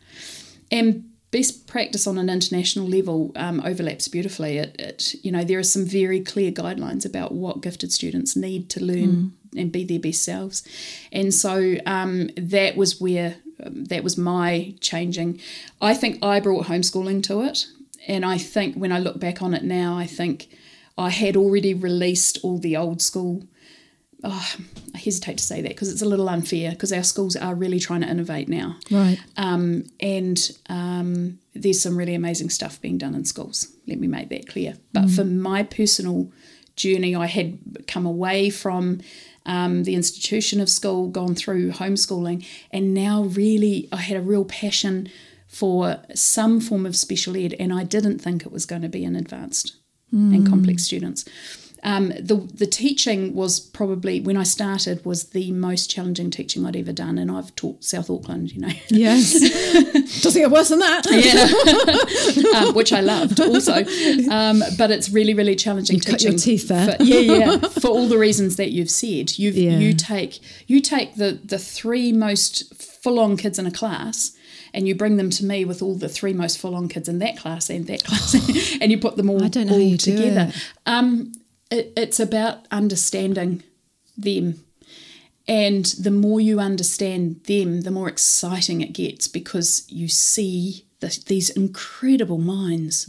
[0.71, 4.59] and best practice on an international level um, overlaps beautifully.
[4.59, 8.71] It, it you know there are some very clear guidelines about what gifted students need
[8.71, 10.63] to learn and be their best selves,
[11.13, 15.41] and so um, that was where um, that was my changing.
[15.81, 17.67] I think I brought homeschooling to it,
[18.07, 20.49] and I think when I look back on it now, I think
[20.99, 23.45] I had already released all the old school.
[24.25, 24.55] Oh,
[24.95, 27.79] I hesitate to say that because it's a little unfair because our schools are really
[27.79, 28.77] trying to innovate now.
[28.91, 29.19] right.
[29.37, 30.39] Um, and
[30.69, 33.69] um, there's some really amazing stuff being done in schools.
[33.87, 34.79] Let me make that clear.
[34.93, 36.33] But for my personal
[36.77, 39.01] journey, I had come away from
[39.45, 44.45] um, the institution of school, gone through homeschooling, and now really I had a real
[44.45, 45.09] passion
[45.47, 49.05] for some form of special ed, and I didn't think it was going to be
[49.05, 49.77] in advanced
[50.13, 51.25] and complex students.
[51.87, 56.75] Um, the the teaching was probably when I started was the most challenging teaching I'd
[56.75, 58.73] ever done, and I've taught South Auckland, you know.
[58.89, 59.33] Yes.
[60.23, 61.07] Doesn't get worse than that.
[62.55, 63.85] yeah, um, which I loved also.
[64.31, 66.97] Um, but it's really, really challenging You cut your teeth there.
[66.97, 67.59] For, yeah, yeah.
[67.59, 69.79] For all the reasons that you've said, you Yeah.
[69.79, 74.33] you take you take the the three most full on kids in a class.
[74.75, 77.39] And you bring them to me with all the three most full-on kids in that
[77.39, 78.35] class and that class,
[78.83, 80.53] and you put them all, I don't know all together.
[80.85, 81.33] Um,
[81.71, 83.63] it, it's about understanding
[84.17, 84.65] them.
[85.49, 91.23] And the more you understand them, the more exciting it gets because you see the,
[91.27, 93.07] these incredible minds,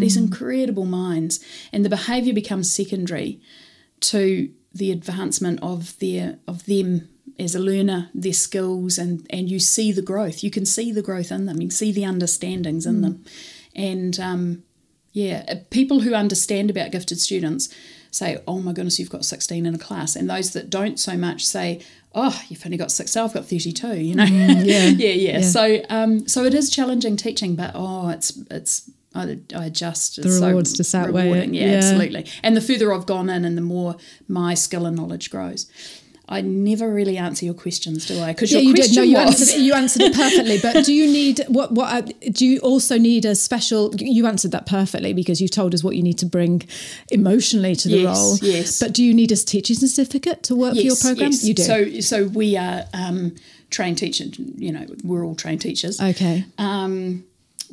[0.00, 3.40] these incredible minds, and the behaviour becomes secondary
[4.00, 9.58] to the advancement of their of them as a learner, their skills, and and you
[9.60, 10.42] see the growth.
[10.42, 11.60] You can see the growth in them.
[11.60, 13.24] You can see the understandings in them,
[13.74, 14.62] and um,
[15.12, 17.68] yeah, people who understand about gifted students
[18.16, 21.16] say, "Oh my goodness, you've got sixteen in a class," and those that don't so
[21.16, 21.80] much say,
[22.14, 23.16] "Oh, you've only got six.
[23.16, 23.96] I've got thirty-two.
[24.00, 24.84] You know, Mm, yeah.
[24.88, 25.40] yeah, yeah, Yeah.
[25.42, 28.90] So, um, so it is challenging teaching, but oh, it's it's.
[29.14, 31.24] I, I just The it's so rewards just outweigh it.
[31.30, 31.54] rewarding.
[31.54, 31.76] Yeah, Yeah.
[31.78, 32.26] absolutely.
[32.42, 33.96] And the further I've gone in, and the more
[34.28, 35.66] my skill and knowledge grows.
[36.28, 38.32] I never really answer your questions, do I?
[38.32, 38.80] Because Yeah, your you did.
[38.82, 40.58] question No, you was answered, it, you answered it perfectly.
[40.60, 41.70] But do you need what?
[41.72, 43.94] What uh, do you also need a special?
[43.96, 46.62] You answered that perfectly because you told us what you need to bring
[47.10, 48.38] emotionally to the Yes, role.
[48.42, 48.80] yes.
[48.80, 51.30] But do you need a teaching certificate to work for your program?
[51.30, 51.44] yes.
[51.44, 51.62] You do.
[51.62, 53.34] So, so we are um,
[53.70, 54.36] trained teachers.
[54.38, 56.00] You know, we're all trained teachers.
[56.00, 56.44] okay.
[56.58, 57.24] Um,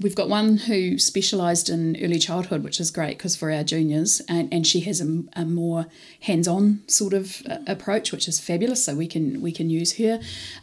[0.01, 4.21] we've got one who specialised in early childhood, which is great because for our juniors,
[4.27, 5.87] and, and she has a, a more
[6.21, 8.83] hands-on sort of uh, approach, which is fabulous.
[8.83, 10.19] So we can we can use her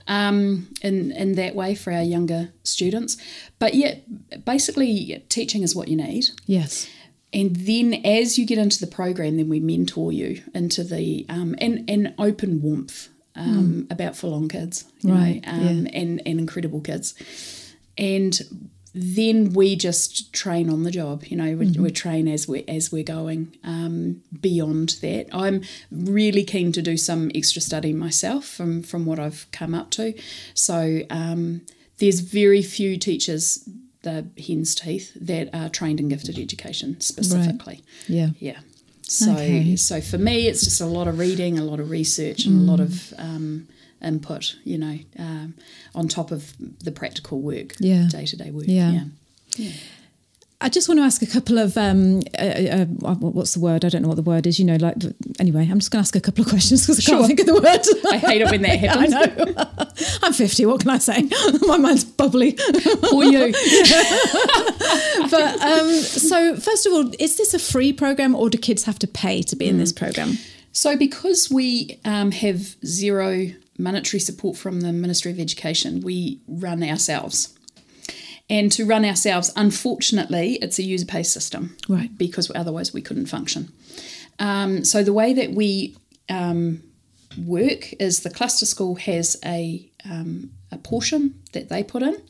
[0.07, 3.17] um, in in that way for our younger students.
[3.59, 3.97] But yeah,
[4.45, 6.27] basically, teaching is what you need.
[6.47, 6.89] Yes.
[7.33, 11.55] And then as you get into the program, then we mentor you into the um,
[11.59, 16.41] and and open warmth um, about for long kids, you Right, know, um, and and
[16.41, 17.15] incredible kids,
[17.97, 18.39] and
[18.95, 21.25] then we just train on the job.
[21.25, 23.57] You know, we, we train as we as we're going.
[23.63, 29.19] Um, beyond that, I'm really keen to do some extra study myself from from what
[29.19, 30.15] I've come up to.
[30.55, 31.63] So um,
[31.99, 33.69] there's very few teachers.
[34.03, 37.83] The hen's teeth that are trained in gifted education specifically.
[38.09, 38.31] Yeah.
[38.39, 38.61] Yeah.
[39.03, 39.77] So Okay.
[39.77, 42.71] so for me, it's just a lot of reading, a lot of research, and a
[42.71, 43.69] lot of um,
[44.03, 44.57] input.
[44.65, 45.55] You know, um,
[45.95, 46.53] on top of
[46.85, 48.07] the practical work, Yeah.
[48.09, 48.65] day to day work.
[48.69, 49.05] Yeah.
[49.57, 49.73] yeah.
[50.63, 53.83] I just want to ask a couple of um, uh, uh, what's the word?
[53.83, 54.59] I don't know what the word is.
[54.59, 54.95] You know, like
[55.39, 57.15] anyway, I'm just going to ask a couple of questions because I Sure.
[57.17, 58.13] can't think of the word.
[58.13, 59.15] I hate it when that happens.
[59.15, 59.55] I know.
[60.23, 60.67] I'm 50.
[60.67, 61.23] What can I say?
[61.67, 62.59] My mind's bubbly.
[63.11, 63.55] Or you.
[65.31, 68.99] But um, so, first of all, is this a free program, or do kids have
[69.01, 69.79] to pay to be in Mm.
[69.79, 70.37] this program?
[70.73, 73.51] So, because we um, have zero
[73.81, 77.57] monetary support from the Ministry of Education, we run ourselves.
[78.49, 81.77] And to run ourselves, unfortunately, it's a user pay system.
[81.89, 82.17] Right.
[82.19, 83.73] Because otherwise we couldn't function.
[84.41, 85.97] Um, so, the way that we
[86.29, 86.83] um,
[87.39, 92.21] work is the cluster school has a, um, a portion that they put in,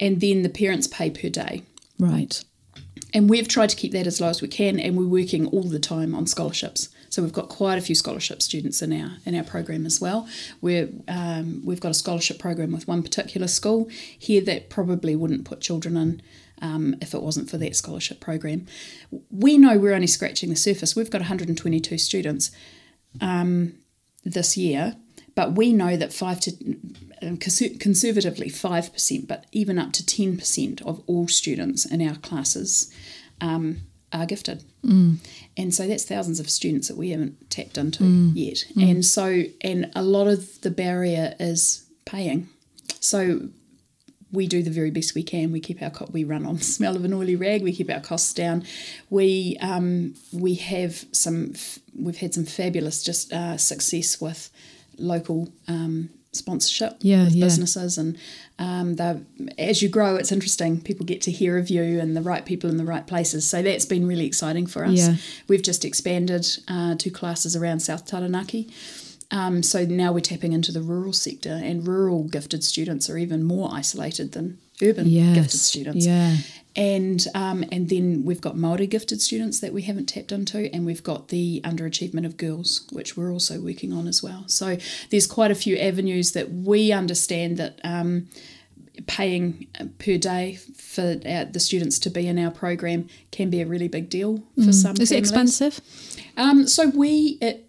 [0.00, 1.62] and then the parents pay per day.
[1.98, 2.42] Right.
[3.12, 5.62] And we've tried to keep that as low as we can, and we're working all
[5.62, 6.88] the time on scholarships.
[7.14, 10.28] So we've got quite a few scholarship students in our in our program as well.
[10.60, 13.86] We're um, we've got a scholarship program with one particular school
[14.18, 16.22] here that probably wouldn't put children in
[16.60, 18.66] um, if it wasn't for that scholarship program.
[19.30, 20.96] We know we're only scratching the surface.
[20.96, 22.50] We've got 122 students
[23.20, 23.74] um,
[24.24, 24.96] this year,
[25.36, 26.76] but we know that five to
[27.22, 32.16] um, conservatively five percent, but even up to ten percent of all students in our
[32.16, 32.92] classes
[33.40, 33.82] um,
[34.14, 34.64] are gifted,
[35.56, 38.04] and so that's thousands of students that we haven't tapped into
[38.34, 38.64] yet.
[38.76, 42.48] And so, and a lot of the barrier is paying.
[43.00, 43.48] So
[44.32, 45.52] we do the very best we can.
[45.52, 47.62] We keep our co- we run on the smell of an oily rag.
[47.62, 48.64] We keep our costs down.
[49.10, 54.50] We um, we have some f- we've had some fabulous just uh, success with
[54.98, 57.44] local um, sponsorship Yeah, with yeah.
[57.44, 58.18] businesses and
[58.58, 58.96] um,
[59.58, 62.70] as you grow it's interesting people get to hear of you and the right people
[62.70, 65.16] in the right places so that's been really exciting for us Yeah.
[65.48, 68.68] we've just expanded uh, two classes around South Taranaki
[69.30, 73.42] um, so now we're tapping into the rural sector, and rural gifted students are even
[73.42, 75.34] more isolated than urban Yes.
[75.34, 76.06] gifted students.
[76.06, 76.36] Yeah.
[76.76, 80.84] And um, and then we've got Maori gifted students that we haven't tapped into, and
[80.84, 84.44] we've got the underachievement of girls, which we're also working on as well.
[84.48, 84.76] So
[85.10, 87.80] there's quite a few avenues that we understand that.
[87.84, 88.28] Um,
[89.08, 89.66] paying
[89.98, 93.88] per day for uh, the students to be in our program can be a really
[93.88, 95.00] big deal for some Mm.
[95.00, 95.80] Is it expensive?
[96.36, 97.63] Um, so we it,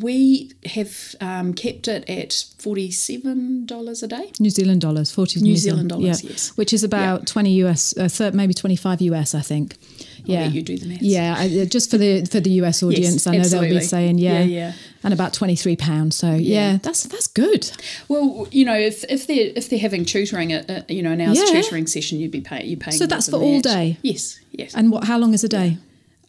[0.00, 4.32] we have um, kept it at forty seven dollars a day.
[4.40, 6.56] New Zealand dollars, forty New Zealand dollars, yes.
[6.56, 9.76] which is about twenty US, uh, thir- maybe twenty five US, I think.
[10.24, 11.02] Yeah, let you do the maths.
[11.02, 14.18] Yeah, I, uh, just for the for the US audience, I know they'll be saying
[14.18, 14.72] yeah, Yeah, yeah.
[15.04, 16.16] and about twenty three pounds.
[16.16, 16.72] So yeah.
[16.72, 16.78] Yeah.
[16.82, 17.70] that's that's good.
[18.08, 21.20] Well, you know, if, if they're if they're having tutoring, at, uh, you know, an
[21.20, 21.60] hour's Yeah.
[21.62, 22.96] tutoring session, you'd be paying you paying.
[22.96, 23.98] So that's for all day?
[24.02, 24.74] Yes, yes.
[24.74, 25.04] And what?
[25.04, 25.78] How long is a day?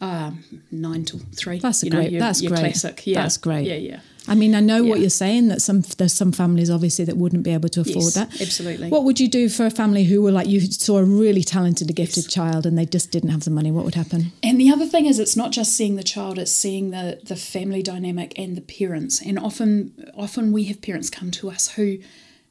[0.01, 1.59] Um, nine to three.
[1.59, 2.11] That's a you know, great.
[2.11, 2.59] your- that's your great.
[2.59, 3.05] Classic.
[3.07, 3.65] Yeah, That's great.
[3.67, 3.99] Yeah, yeah.
[4.29, 7.43] I mean, I know what you're saying that some there's some families obviously that wouldn't
[7.43, 8.41] be able to afford Yes, that.
[8.41, 8.89] absolutely.
[8.89, 11.95] What would you do for a family who were like you saw a really talented,
[11.95, 13.71] gifted child and they just didn't have the money?
[13.71, 14.33] What would happen?
[14.43, 17.37] And the other thing is, it's not just seeing the child; it's seeing the the
[17.37, 19.21] family dynamic and the parents.
[19.21, 21.99] And often, often we have parents come to us who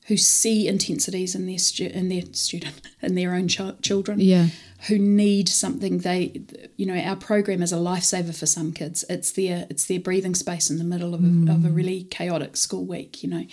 [0.07, 4.21] who see intensities in their stu- in their student in their own ch- children.
[4.21, 4.49] Yeah.
[4.89, 6.43] Who need something they,
[6.77, 9.05] you know, our program is a lifesaver for some kids.
[9.09, 12.57] It's their it's their breathing space in the middle of a, of a really chaotic
[12.57, 13.45] school week, you know,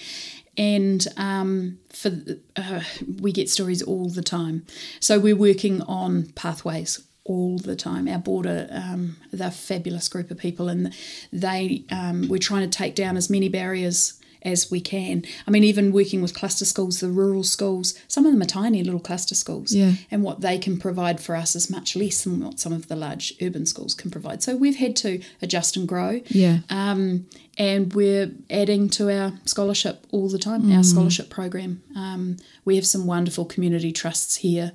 [0.57, 2.11] and um, for
[2.55, 2.81] uh,
[3.21, 4.65] we get stories all the time.
[4.99, 8.07] So we're working on pathways all the time.
[8.07, 10.93] Our border, um, they're a fabulous group of people, and
[11.31, 15.23] they um, we're trying to take down as many barriers as we can.
[15.47, 18.83] I mean, even working with cluster schools, the rural schools, some of them are tiny
[18.83, 19.93] little cluster schools, Yeah.
[20.11, 22.95] and what they can provide for us is much less than what some of the
[22.95, 24.43] large urban schools can provide.
[24.43, 26.21] So we've had to adjust and grow.
[26.29, 26.59] Yeah.
[26.69, 27.25] Um,
[27.57, 30.75] and we're adding to our scholarship all the time, Mm.
[30.77, 31.83] our scholarship program.
[31.95, 34.71] Um, we have some wonderful community trusts here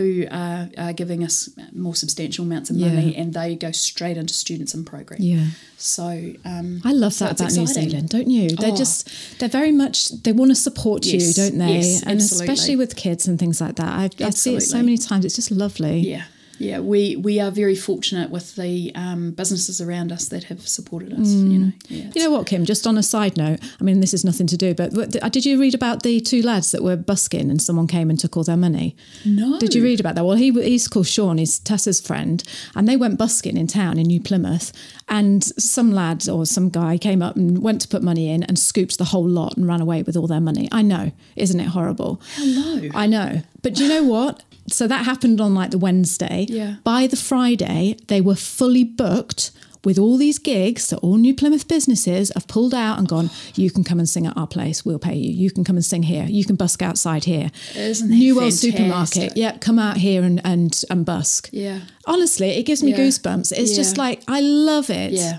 [0.00, 2.88] who are, are giving us more substantial amounts of Yeah.
[2.88, 5.20] money and they go straight into students and program.
[5.22, 5.46] Yeah.
[5.76, 6.06] So
[6.44, 7.66] um, I love that it's about New.
[7.66, 8.46] Zealand, don't you?
[8.60, 8.76] They're Oh.
[8.84, 11.74] just they're very much they want to support you, don't they?
[11.78, 12.52] yes, and absolutely.
[12.52, 13.88] especially with kids and things like that.
[14.02, 15.24] I, I see it so many times.
[15.24, 15.98] It's just lovely.
[16.00, 16.24] Yeah,
[16.60, 21.12] yeah, we we are very fortunate with the um, businesses around us that have supported
[21.14, 21.28] us.
[21.28, 22.16] You know, yeah, Mm.
[22.16, 22.64] You know what, Kim?
[22.64, 24.92] Just on a side note, I mean, this is nothing to do, but
[25.32, 28.36] did you read about the two lads that were busking and someone came and took
[28.36, 28.94] all their money?
[29.24, 29.58] No.
[29.58, 30.24] Did you read about that?
[30.24, 31.38] Well, he he's called Sean.
[31.38, 32.42] He's Tessa's friend,
[32.76, 34.72] and they went busking in town in New Plymouth,
[35.08, 38.58] and some lad or some guy came up and went to put money in and
[38.58, 40.68] scooped the whole lot and ran away with all their money.
[40.72, 42.20] I know, isn't it horrible?
[42.34, 42.88] Hello.
[42.94, 44.42] I know, but do you know what?
[44.68, 46.46] So that happened on like the Wednesday.
[46.48, 46.76] Yeah.
[46.84, 49.50] By the Friday, they were fully booked
[49.82, 53.70] with all these gigs that all New Plymouth businesses have pulled out and gone, you
[53.70, 55.30] can come and sing at our place, we'll pay you.
[55.32, 56.26] You can come and sing here.
[56.28, 57.50] You can busk outside here.
[57.74, 58.72] Isn't New World fantastic?
[58.76, 59.36] Supermarket.
[59.38, 61.48] Yep, come out here and and, and busk.
[61.50, 61.80] Yeah.
[62.06, 62.98] Honestly, it gives me Yeah.
[62.98, 63.52] goosebumps.
[63.56, 65.12] It's just like I love it.
[65.12, 65.38] Yeah.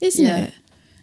[0.00, 0.44] Isn't Yeah.
[0.46, 0.54] it?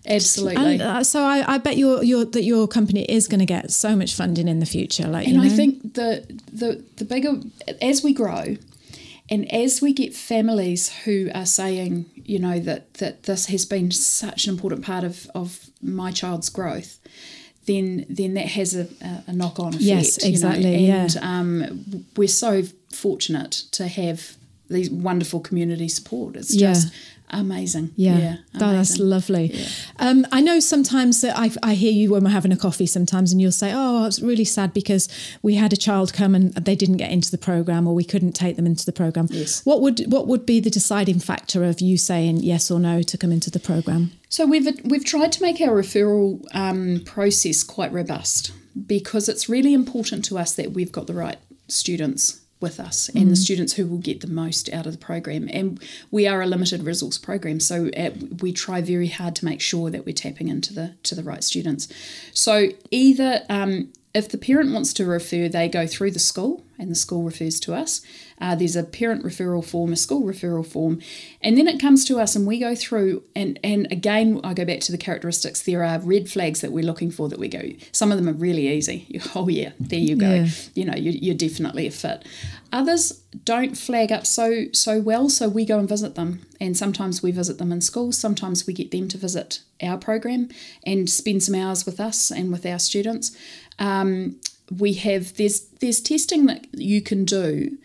[0.05, 0.73] Absolutely.
[0.73, 3.71] And uh, so I, I bet your your that your company is going to get
[3.71, 5.07] so much funding in the future.
[5.07, 7.39] Like, and you I think the the the bigger
[7.81, 8.57] as we grow,
[9.29, 13.91] and as we get families who are saying, you know, that that this has been
[13.91, 16.99] such an important part of of my child's growth,
[17.65, 18.87] then then that has a,
[19.27, 19.83] a, knock on effect.
[19.83, 21.01] Yes, you know, exactly, yeah.
[21.03, 24.35] And um, we're so fortunate to have
[24.69, 26.35] these wonderful community support.
[26.35, 26.73] It's Yeah.
[26.73, 26.93] just
[27.39, 27.91] amazing.
[27.95, 29.09] Yeah, yeah that- that's amazing.
[29.09, 29.65] lovely.
[29.99, 33.31] Um, I know sometimes that I, I hear you when we're having a coffee sometimes,
[33.31, 35.07] and you'll say, "Oh, it's really sad because
[35.41, 38.33] we had a child come and they didn't get into the program, or we couldn't
[38.33, 39.65] take them into the program." Yes.
[39.65, 43.17] What would what would be the deciding factor of you saying yes or no to
[43.17, 44.11] come into the program?
[44.29, 48.51] So we've we've tried to make our referral um, process quite robust
[48.87, 53.29] because it's really important to us that we've got the right students with us and
[53.29, 55.47] the students who will get the most out of the program.
[55.51, 58.11] And we are a limited resource program, so uh
[58.41, 61.43] we try very hard to make sure that we're tapping into the to the right
[61.43, 61.87] students.
[62.33, 66.89] So either um, if the parent wants to refer, they go through the school and
[66.91, 68.01] the school refers to us.
[68.41, 70.99] Uh, there's a parent referral form, a school referral form,
[71.41, 73.23] and then it comes to us and we go through.
[73.35, 75.61] And, and again, I go back to the characteristics.
[75.61, 77.61] There are red flags that we're looking for that we go,
[77.91, 79.05] some of them are really easy.
[79.07, 80.29] You- Oh, yeah, there you go.
[80.33, 80.47] Yeah.
[80.75, 82.25] You know, you, you're definitely a fit.
[82.71, 86.41] Others don't flag up so so well, so we go and visit them.
[86.59, 90.49] And sometimes we visit them in school, sometimes we get them to visit our program
[90.85, 93.35] and spend some hours with us and with our students.
[93.79, 94.37] Um,
[94.71, 97.77] we have there's there's testing that you can do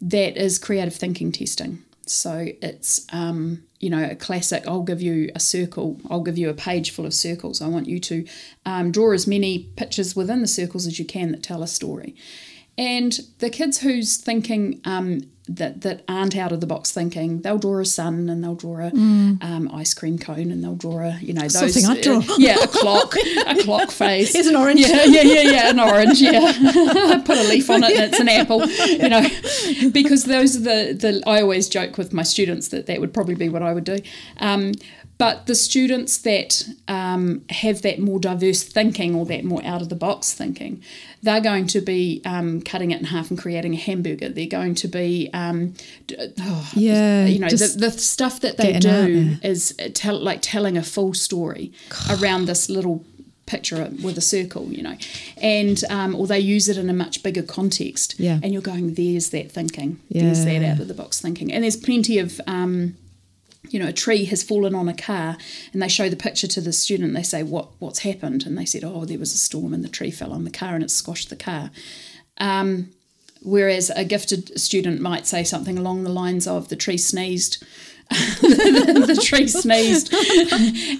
[0.00, 1.82] that is creative thinking testing.
[2.06, 4.64] So it's um, you know a classic.
[4.66, 6.00] I'll give you a circle.
[6.08, 7.60] I'll give you a page full of circles.
[7.60, 8.26] I want you to
[8.64, 12.14] um, draw as many pictures within the circles as you can that tell a story.
[12.78, 17.56] And the kids who's thinking um, that that aren't out of the box thinking, they'll
[17.58, 21.18] draw a sun and they'll draw a um, ice cream cone and they'll draw a
[21.20, 22.18] you know those Something I'd draw.
[22.18, 23.14] uh, yeah a clock
[23.46, 24.34] a clock face.
[24.34, 24.80] It's an orange.
[24.80, 26.20] Yeah, yeah, yeah, yeah, an orange.
[26.20, 28.66] Yeah, put a leaf on it and it's an apple.
[28.66, 31.22] You know, because those are the the.
[31.26, 33.98] I always joke with my students that that would probably be what I would do.
[34.38, 34.72] Um,
[35.18, 39.88] but the students that um, have that more diverse thinking or that more out of
[39.88, 40.82] the box thinking,
[41.22, 44.28] they're going to be um, cutting it in half and creating a hamburger.
[44.28, 45.74] They're going to be, um,
[46.40, 50.82] oh, Yeah, you know, the, the stuff that they do is tell like telling a
[50.82, 51.72] full story
[52.10, 53.04] around this little
[53.46, 54.96] picture with a circle, you know,
[55.40, 58.16] and um, or they use it in a much bigger context.
[58.18, 58.38] Yeah.
[58.42, 61.76] and you're going, there's that thinking, there's that out of the box thinking, and there's
[61.76, 62.38] plenty of.
[62.46, 62.96] Um,
[63.70, 65.36] you know, a tree has fallen on a car,
[65.72, 67.14] and they show the picture to the student.
[67.14, 69.88] They say, "What what's happened?" And they said, "Oh, there was a storm, and the
[69.88, 71.70] tree fell on the car, and it squashed the car."
[72.38, 72.90] Um,
[73.42, 77.58] whereas a gifted student might say something along the lines of, "The tree sneezed."
[78.40, 80.12] the tree sneezed.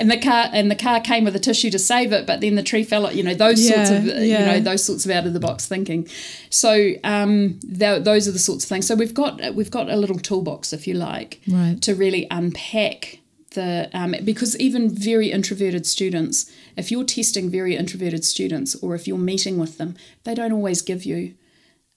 [0.00, 2.54] And the car and the car came with a tissue to save it but then
[2.56, 5.26] the tree fell you know those sorts Yeah, of you know those sorts of out
[5.26, 6.08] of the box thinking.
[6.50, 8.86] So um tho- those are the sorts of things.
[8.86, 11.80] So we've got we've got a little toolbox if you like Right.
[11.82, 13.20] to really unpack
[13.54, 19.06] the um, because even very introverted students if you're testing very introverted students or if
[19.08, 21.34] you're meeting with them they don't always give you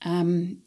[0.03, 0.57] um,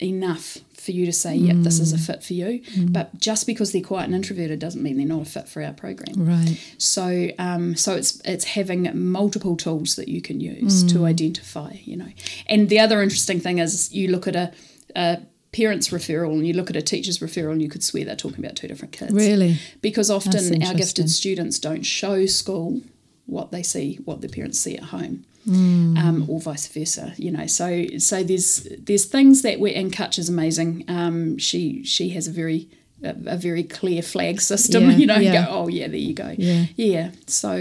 [0.00, 2.06] enough for you to say yep this is a mm.
[2.06, 2.90] fit for you mm.
[2.90, 5.74] but just because they're quiet and introverted doesn't mean they're not a fit for our
[5.74, 6.58] program right.
[6.78, 11.04] so um, so it's it's having multiple tools that you can use to mm.
[11.04, 12.08] identify, you know.
[12.46, 14.52] And the other interesting thing is you look at a,
[14.96, 15.20] a
[15.52, 18.44] parent's referral and you look at a teacher's referral and you could swear they're talking
[18.44, 19.12] about two different kids.
[19.12, 19.58] Really?
[19.80, 22.80] Because often our gifted students don't show school
[23.26, 25.24] what they see, what their parents see at home.
[25.44, 25.96] Hmm.
[25.96, 27.46] Um, or vice versa, you know.
[27.46, 30.84] So, so there's there's things that we and Kutch is amazing.
[30.86, 32.68] Um, she she has a very
[33.02, 34.90] a, a very clear flag system.
[34.90, 35.46] Yeah, you know, you yeah.
[35.46, 36.34] go, oh yeah, there you go.
[36.36, 36.66] Yeah.
[36.76, 37.10] yeah.
[37.26, 37.58] So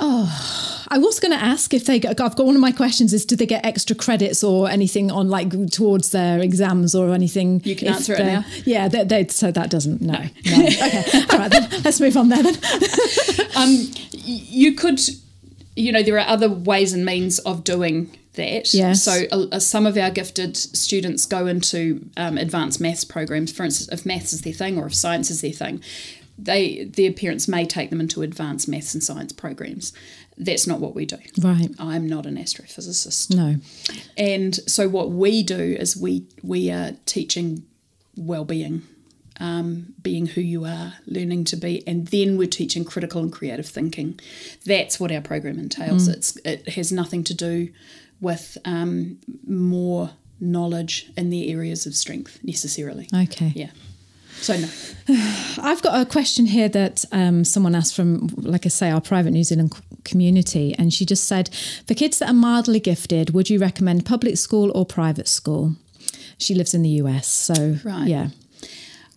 [0.00, 1.96] Oh, I was going to ask if they.
[1.96, 5.28] I've got one of my questions is do they get extra credits or anything on
[5.28, 7.62] like towards their exams or anything?
[7.64, 8.44] You can answer it now.
[8.64, 10.00] Yeah, they, they, so that doesn't.
[10.00, 10.66] No, no.
[10.66, 11.50] Okay, all right.
[11.50, 12.56] Then, let's move on there then.
[13.56, 15.00] um, you could,
[15.76, 18.74] you know, there are other ways and means of doing that.
[18.74, 19.02] Yes.
[19.02, 23.52] So uh, uh, some of our gifted students go into um, advanced maths programs.
[23.52, 25.82] For instance, if maths is their thing or if science is their thing,
[26.36, 29.92] they their parents may take them into advanced maths and science programs.
[30.36, 31.18] That's not what we do.
[31.40, 31.70] Right.
[31.78, 33.34] I'm not an astrophysicist.
[33.34, 33.56] No.
[34.16, 37.64] And so what we do is we we are teaching
[38.16, 38.82] well-being
[39.40, 43.66] um, being who you are, learning to be, and then we're teaching critical and creative
[43.66, 44.18] thinking.
[44.64, 46.08] That's what our program entails.
[46.08, 47.68] It's it has nothing to do
[48.20, 50.10] with um, more
[50.40, 53.08] knowledge in the areas of strength necessarily.
[53.14, 53.52] Okay.
[53.54, 53.70] Yeah.
[54.40, 54.68] So no.
[55.58, 59.30] I've got a question here that um, someone asked from, like I say, our private
[59.30, 59.74] New Zealand
[60.04, 61.48] community, and she just said,
[61.86, 65.76] for kids that are mildly gifted, would you recommend public school or private school?
[66.36, 68.08] She lives in the US, so Right.
[68.08, 68.28] yeah,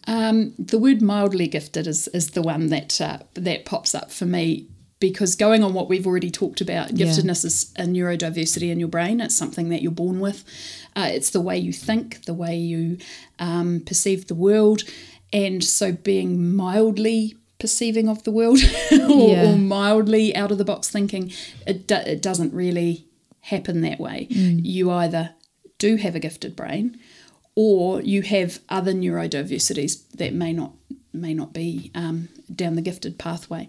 [0.08, 4.26] Um, the word mildly gifted is, is the one that uh, that pops up for
[4.26, 4.68] me
[5.00, 7.06] because going on what we've already talked about, Yeah.
[7.06, 9.22] giftedness is a neurodiversity in your brain.
[9.22, 10.44] It's something that you're born with.
[10.96, 12.98] Uh, it's the way you think, the way you
[13.38, 14.82] um, perceive the world,
[15.32, 18.58] and so being mildly perceiving of the world
[18.92, 19.52] or, Yeah.
[19.54, 21.32] or mildly out of the box thinking,
[21.68, 23.06] it, do, it doesn't really
[23.42, 24.28] happen that way.
[24.30, 25.32] You either
[25.78, 26.98] do have a gifted brain
[27.60, 30.74] or you have other neurodiversities that may not
[31.12, 33.68] may not be um, down the gifted pathway.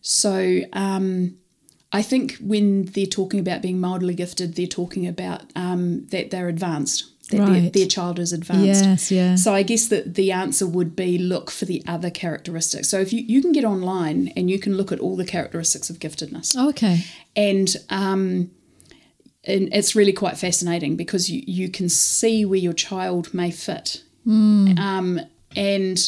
[0.00, 1.36] So um,
[1.92, 6.48] I think when they're talking about being mildly gifted, they're talking about um, that they're
[6.48, 7.72] advanced, that their, Right.
[7.74, 8.84] their child is advanced.
[8.84, 9.34] Yes, yeah.
[9.34, 12.88] So I guess that the answer would be look for the other characteristics.
[12.88, 15.90] So if you, you can get online and you can look at all the characteristics
[15.90, 17.04] of giftedness Oh, okay,
[17.36, 18.50] and um,
[19.44, 24.02] and it's really quite fascinating because you, you can see where your child may fit.
[24.78, 25.20] Um,
[25.56, 25.98] and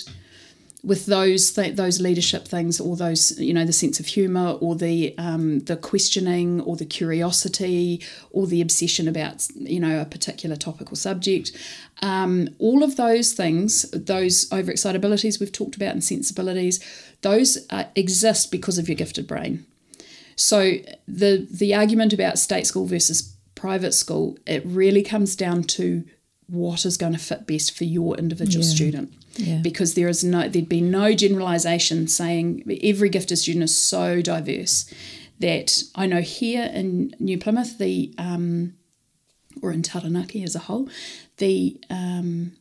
[0.85, 4.74] with those th- those leadership things or those you know the sense of humor or
[4.74, 8.03] the um, the questioning or the curiosity
[8.33, 11.53] or the obsession about you know a particular topic or subject
[12.03, 16.80] um, all of those things those overexcitabilities we've talked about and sensibilities
[17.20, 19.64] those uh, exist because of your gifted brain
[20.37, 20.74] so
[21.07, 26.05] the the argument about state school versus private school, it really comes down to
[26.49, 28.74] what is going to fit best for your individual Yeah.
[28.74, 29.12] student.
[29.37, 29.59] Yeah.
[29.62, 34.93] Because there is no there'd be no generalization saying every gifted student is so diverse
[35.41, 38.74] that I know here in New Plymouth the um,
[39.62, 40.89] or in Taranaki as a whole,
[41.39, 42.53] the um,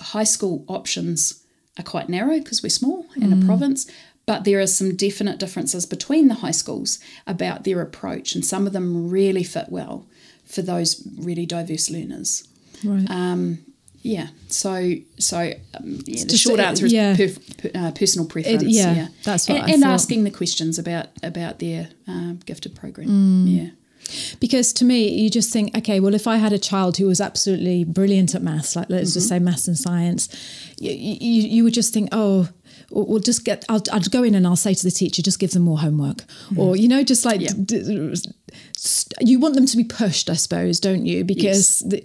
[0.00, 1.42] high school options
[1.78, 3.90] are quite narrow because we're small in a province.
[4.32, 8.66] But there are some definite differences between the high schools about their approach, and some
[8.66, 10.06] of them really fit well
[10.46, 12.48] for those really diverse learners.
[12.82, 13.04] right.
[13.10, 13.58] Um,
[14.00, 14.28] Yeah.
[14.48, 17.14] So, so um, yeah, the short answer is yeah.
[17.14, 17.28] per,
[17.74, 18.62] uh, personal preference.
[18.94, 23.08] yeah, that's what and, and asking the questions about about their um, gifted program.
[23.08, 23.44] Mm.
[23.54, 23.70] Yeah.
[24.40, 27.20] Because to me, you just think, okay, well, if I had a child who was
[27.20, 30.28] absolutely brilliant at maths, like let's just say maths and science,
[30.80, 32.48] you, you, you would just think, oh,
[32.92, 35.38] we'll we'll just get, I'll, I'll go in and I'll say to the teacher, just
[35.38, 36.18] give them more homework.
[36.18, 36.58] Mm-hmm.
[36.60, 37.52] Or, you know, just like, Yeah.
[37.64, 38.14] d- d-
[38.76, 41.24] st- you want them to be pushed, I suppose, don't you?
[41.24, 42.04] Because the,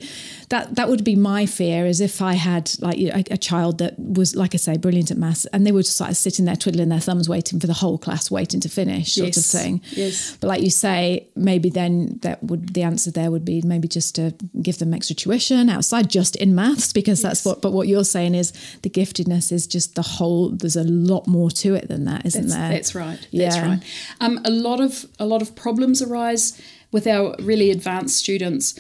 [0.50, 4.00] that that would be my fear is if I had like a, a child that
[4.00, 6.88] was, like I say, brilliant at maths and they were just like sitting there twiddling
[6.88, 9.82] their thumbs waiting for the whole class, waiting to finish sort of thing.
[9.91, 10.38] Yes.
[10.39, 14.16] But like you say, maybe then that would the answer there would be maybe just
[14.16, 17.62] to give them extra tuition outside just in maths because that's what.
[17.62, 20.50] But what you're saying is the giftedness is just the whole.
[20.50, 22.70] There's a lot more to it than that, isn't That's, there?
[22.70, 23.20] that's right.
[23.34, 23.68] That's Yeah.
[23.68, 23.84] right.
[24.22, 26.60] Um, a lot of a lot of problems arise
[26.93, 28.80] with our really advanced students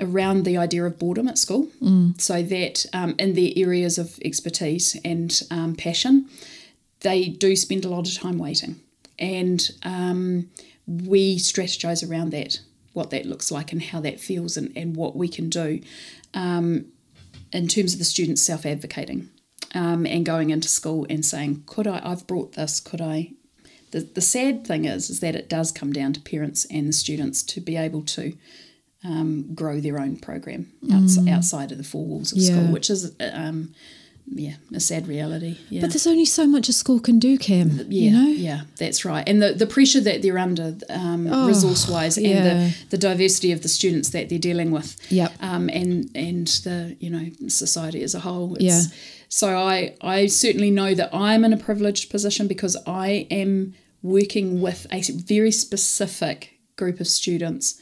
[0.00, 1.68] around the idea of boredom at school.
[2.18, 6.28] So that um, in their areas of expertise and um, passion,
[7.00, 8.80] they do spend a lot of time waiting,
[9.18, 10.50] and um,
[10.86, 12.60] we strategize around that,
[12.92, 15.80] what that looks like, and how that feels, and, and what we can do
[17.52, 19.28] in terms of the students self advocating
[19.74, 22.00] um, and going into school and saying, "Could I?
[22.04, 22.80] I've brought this.
[22.80, 23.32] Could I?"
[23.90, 26.92] The, the sad thing is, is that it does come down to parents and the
[26.92, 28.34] students to be able to
[29.04, 32.50] um, grow their own program outs- outside of the four walls of Yeah.
[32.50, 33.72] school, which is, um,
[34.32, 35.56] yeah, a sad reality.
[35.70, 35.80] Yeah.
[35.80, 37.68] But there's only so much a school can do, Kim.
[37.78, 38.28] Yeah, you know.
[38.28, 39.26] yeah, that's right.
[39.28, 42.42] And the, the pressure that they're under, um, Oh, resource wise, and yeah.
[42.44, 45.32] the, the diversity of the students that they're dealing with, Yep.
[45.40, 48.54] um, and and the you know society as a whole.
[48.56, 48.82] It's, Yeah.
[49.30, 54.60] So I I certainly know that I'm in a privileged position because I am working
[54.60, 57.80] with a very specific group of students.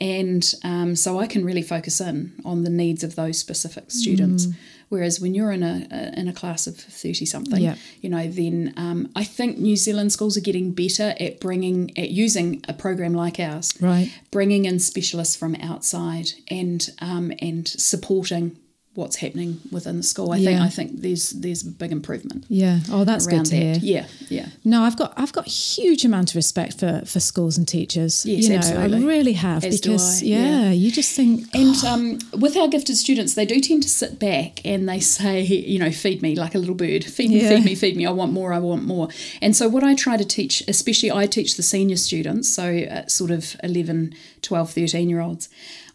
[0.00, 4.46] And um, so I can really focus in on the needs of those specific students.
[4.46, 4.54] Mm.
[4.90, 7.76] Whereas when you're in a, a in a class of thirty something, Yeah.
[8.00, 12.10] you know, then um, I think New Zealand schools are getting better at bringing at
[12.10, 14.10] using a program like ours, Right.
[14.30, 18.56] Bringing in specialists from outside and um, and supporting
[18.94, 20.32] what's happening within the school.
[20.32, 22.80] I think I think there's there's a big improvement Yeah.
[22.90, 23.76] Oh, that's good to hear.
[23.80, 24.46] Yeah, yeah.
[24.64, 28.26] No, I've got I've got huge amount of respect for for schools and teachers.
[28.26, 28.98] Yes, you know, absolutely.
[29.04, 30.70] I really have As because I, yeah, yeah.
[30.72, 34.60] you just think And um, with our gifted students, they do tend to sit back
[34.64, 37.04] and they say, you know, feed me like a little bird.
[37.04, 37.50] Feed me, Yeah.
[37.50, 38.04] feed me, feed me.
[38.06, 39.08] I want more, I want more.
[39.40, 43.06] And so, what I try to teach, especially I teach the senior students, so uh,
[43.06, 45.48] sort of 11, 12, 13 year olds,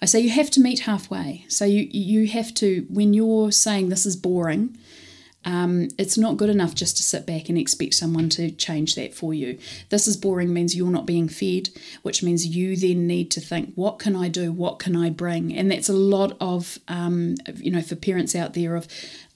[0.03, 1.45] I say you have to meet halfway.
[1.47, 4.77] So, you, you have to, when you're saying this is boring,
[5.45, 9.13] um, it's not good enough just to sit back and expect someone to change that
[9.13, 9.57] for you.
[9.89, 11.69] This is boring means you're not being fed,
[12.01, 14.51] which means you then need to think, what can I do?
[14.51, 15.55] What can I bring?
[15.55, 18.87] And that's a lot of, um, you know, for parents out there of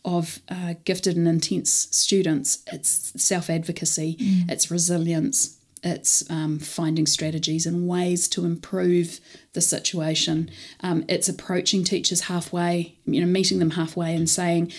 [0.05, 2.63] of uh, gifted and intense students.
[2.68, 4.15] It's self advocacy,
[4.47, 9.19] it's resilience, it's um, finding strategies and ways to improve
[9.53, 10.49] the situation.
[10.82, 14.71] Um, it's approaching teachers halfway, you know, meeting them halfway and saying,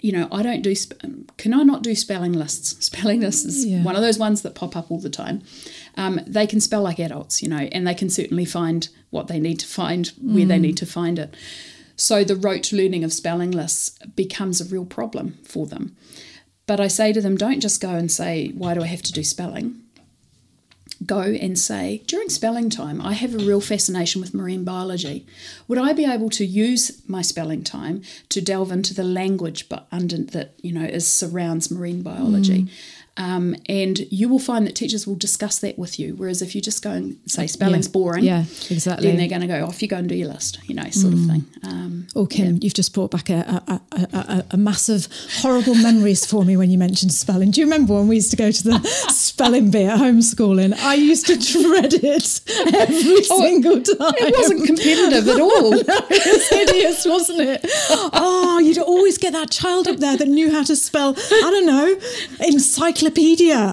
[0.00, 0.74] you know, I don't do.
[0.74, 0.98] Sp-
[1.36, 2.84] can I not do spelling lists?
[2.86, 3.82] Spelling lists is Yeah.
[3.82, 5.42] one of those ones that pop up all the time.
[5.96, 9.38] Um, they can spell like adults, you know, and they can certainly find what they
[9.38, 11.34] need to find where they need to find it.
[11.94, 15.96] So the rote learning of spelling lists becomes a real problem for them.
[16.66, 19.12] But I say to them, don't just go and say, why do I have to
[19.12, 19.80] do spelling?
[21.04, 25.26] Go and say, during spelling time, I have a real fascination with marine biology.
[25.68, 29.86] Would I be able to use my spelling time to delve into the language but
[29.92, 32.62] under that, you know, is surrounds marine biology?
[32.62, 32.70] Mm.
[33.18, 36.14] Um, and you will find that teachers will discuss that with you.
[36.16, 37.92] Whereas if you just go and say spelling's Yeah.
[37.92, 39.08] boring, Yeah, exactly.
[39.08, 41.14] then they're going to go off you go and do your list, you know, sort
[41.14, 41.44] of thing.
[41.64, 45.08] Um, Oh, Kim, you've just brought back a, a, a, a, a massive,
[45.40, 47.50] horrible memories for me when you mentioned spelling.
[47.50, 50.74] Do you remember when we used to go to the spelling bee at homeschooling?
[50.78, 52.40] I used to dread it
[52.74, 53.96] every single time.
[54.00, 55.72] Oh, it wasn't competitive at all.
[55.74, 57.66] it was hideous, wasn't it?
[58.18, 61.66] Oh, you'd always get that child up there that knew how to spell, I don't
[61.66, 61.96] know,
[62.46, 63.05] encyclopedia,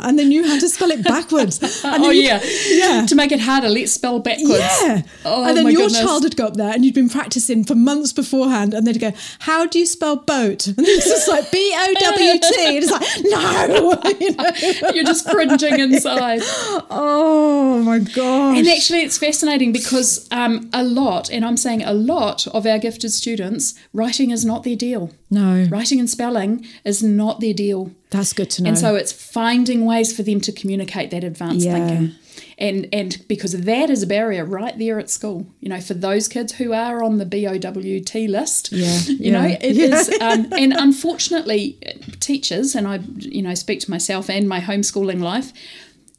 [0.04, 1.60] and they knew how to spell it backwards.
[1.84, 3.06] And oh you- yeah, yeah.
[3.06, 4.60] To make it harder, let's spell backwards.
[4.82, 5.02] Yeah.
[5.26, 6.02] Oh and then your goodness.
[6.02, 9.12] child would go up there and you'd been practicing for months beforehand and they'd go,
[9.40, 10.68] How do you spell boat?
[10.78, 12.78] And it's just like B O W T.
[12.78, 14.00] And it's like, No.
[14.20, 14.92] You know?
[14.94, 16.42] You're just cringing inside.
[16.90, 18.58] Oh my God.
[18.58, 22.78] And actually, it's fascinating because um, a lot, and I'm saying a lot of our
[22.80, 25.12] gifted students, writing is not their deal.
[25.30, 25.66] no.
[25.70, 27.92] Writing and spelling is not their deal.
[28.14, 28.70] That's good to know.
[28.70, 31.74] And so it's finding ways for them to communicate that advanced Yeah.
[31.88, 32.16] thinking.
[32.58, 35.48] And and because that is a barrier right there at school.
[35.60, 39.58] You know, for those kids who are on the BOWT list, Yeah, you know, yeah.
[39.62, 40.10] it is.
[40.22, 41.78] Um, and unfortunately,
[42.20, 45.52] teachers, and I, you know, speak to myself and my homeschooling life,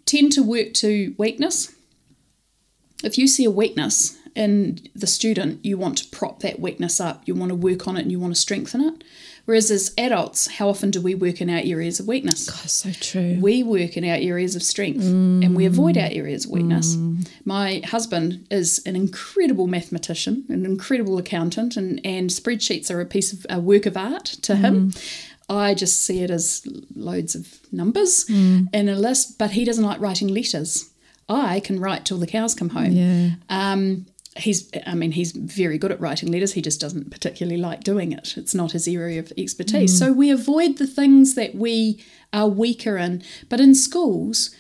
[0.05, 1.73] tend to work to weakness.
[3.03, 7.23] If you see a weakness in the student, you want to prop that weakness up.
[7.27, 9.05] You want to work on it and you want to strengthen it.
[9.45, 12.47] Whereas as adults, how often do we work in our areas of weakness?
[12.47, 13.37] That's so true.
[13.41, 16.97] we work in our areas of strength and we avoid our areas of weakness.
[16.97, 17.29] Mm.
[17.45, 23.33] My husband is an incredible mathematician, an incredible accountant, and, and spreadsheets are a piece
[23.33, 24.61] of a work of art to mm.
[24.61, 24.93] him.
[25.49, 28.67] I just see it as loads of numbers mm.
[28.73, 30.91] in a list, but he doesn't like writing letters.
[31.29, 32.93] I can write till the cows come home.
[32.93, 33.31] Yeah.
[33.49, 34.07] Um,
[34.37, 36.53] he's, I mean, he's very good at writing letters.
[36.55, 38.37] He just doesn't particularly like doing it.
[38.37, 39.95] It's not his area of expertise.
[39.95, 39.99] Mm.
[39.99, 43.23] So we avoid the things that we are weaker in.
[43.49, 44.51] But in schools,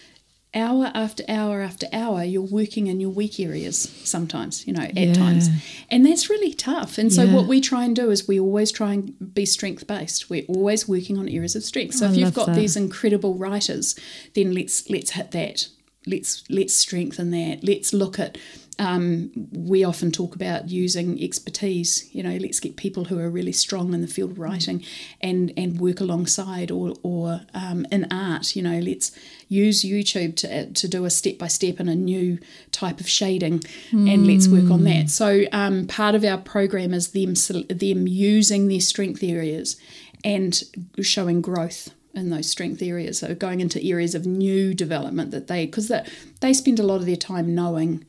[0.54, 4.96] hour after hour after hour, you're working in your weak areas sometimes, you know, at
[4.96, 5.12] Yeah.
[5.14, 5.48] times.
[5.90, 6.96] And that's really tough.
[6.96, 7.34] And so Yeah.
[7.34, 10.30] what we try and do is we always try and be strength based.
[10.30, 11.96] We're always working on areas of strength.
[11.96, 12.56] So oh, I if you've got that.
[12.56, 13.96] these incredible writers,
[14.34, 15.66] then let's let's hit that.
[16.06, 17.64] Let's let's strengthen that.
[17.64, 18.38] Let's look at.
[18.78, 22.08] Um, we often talk about using expertise.
[22.12, 24.84] You know, let's get people who are really strong in the field of writing,
[25.20, 28.56] and and work alongside, or or um, in art.
[28.56, 29.12] You know, let's
[29.48, 32.38] use YouTube to to do a step by step in a new
[32.72, 33.62] type of shading,
[33.92, 35.10] and let's work on that.
[35.10, 37.34] So um, part of our program is them
[37.68, 39.76] them using their strength areas
[40.24, 40.62] and
[41.00, 43.18] showing growth in those strength areas.
[43.18, 46.08] So going into areas of new development that they because that
[46.40, 48.04] they spend a lot of their time knowing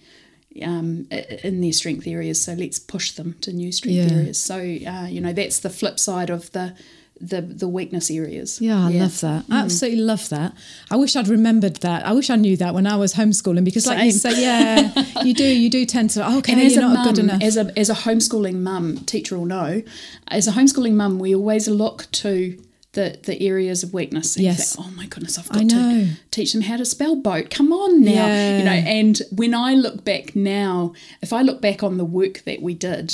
[0.64, 1.08] um,
[1.43, 2.41] in their strength areas.
[2.41, 4.18] So let's push them to new strength Yeah.
[4.18, 4.41] areas.
[4.41, 6.74] So uh, you know that's the flip side of the
[7.22, 8.60] the the weakness areas.
[8.60, 9.45] Yeah, I love that.
[9.49, 10.53] I absolutely love that.
[10.91, 12.06] I wish I'd remembered that.
[12.06, 14.91] I wish I knew that when I was homeschooling because, like you say, yeah,
[15.24, 15.45] you do.
[15.45, 16.30] You do tend to.
[16.39, 17.41] Okay, And as you're a not good mum, enough.
[17.41, 19.82] as a as a homeschooling mum, teacher will know.
[20.28, 22.62] As a homeschooling mum, we always look to
[22.96, 24.36] the the areas of weakness.
[24.36, 24.76] And Yes.
[24.76, 26.06] think, oh my goodness, I've I got know.
[26.06, 27.50] to teach them how to spell boat.
[27.52, 28.26] Come on now,
[28.58, 28.72] you know.
[28.72, 32.74] And when I look back now, if I look back on the work that we
[32.74, 33.14] did.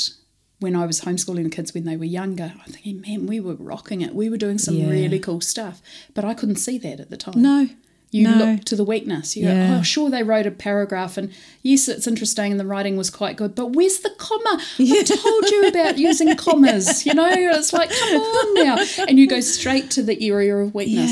[0.61, 3.55] when I was homeschooling the kids when they were younger, I'm thinking, man, we were
[3.55, 4.13] rocking it.
[4.13, 4.91] We were doing some Yeah.
[4.91, 5.81] really cool stuff.
[6.13, 7.41] But I couldn't see that at the time.
[7.41, 7.67] No.
[8.11, 8.35] You no.
[8.45, 9.37] look to the weakness.
[9.37, 9.69] You Yeah.
[9.69, 11.31] go, oh, sure, they wrote a paragraph, and
[11.63, 14.61] yes, it's interesting, and the writing was quite good, but where's the comma?
[14.79, 17.05] I told you about using commas.
[17.05, 18.85] You know, it's like, come on now.
[19.07, 21.09] And you go straight to the area of weakness.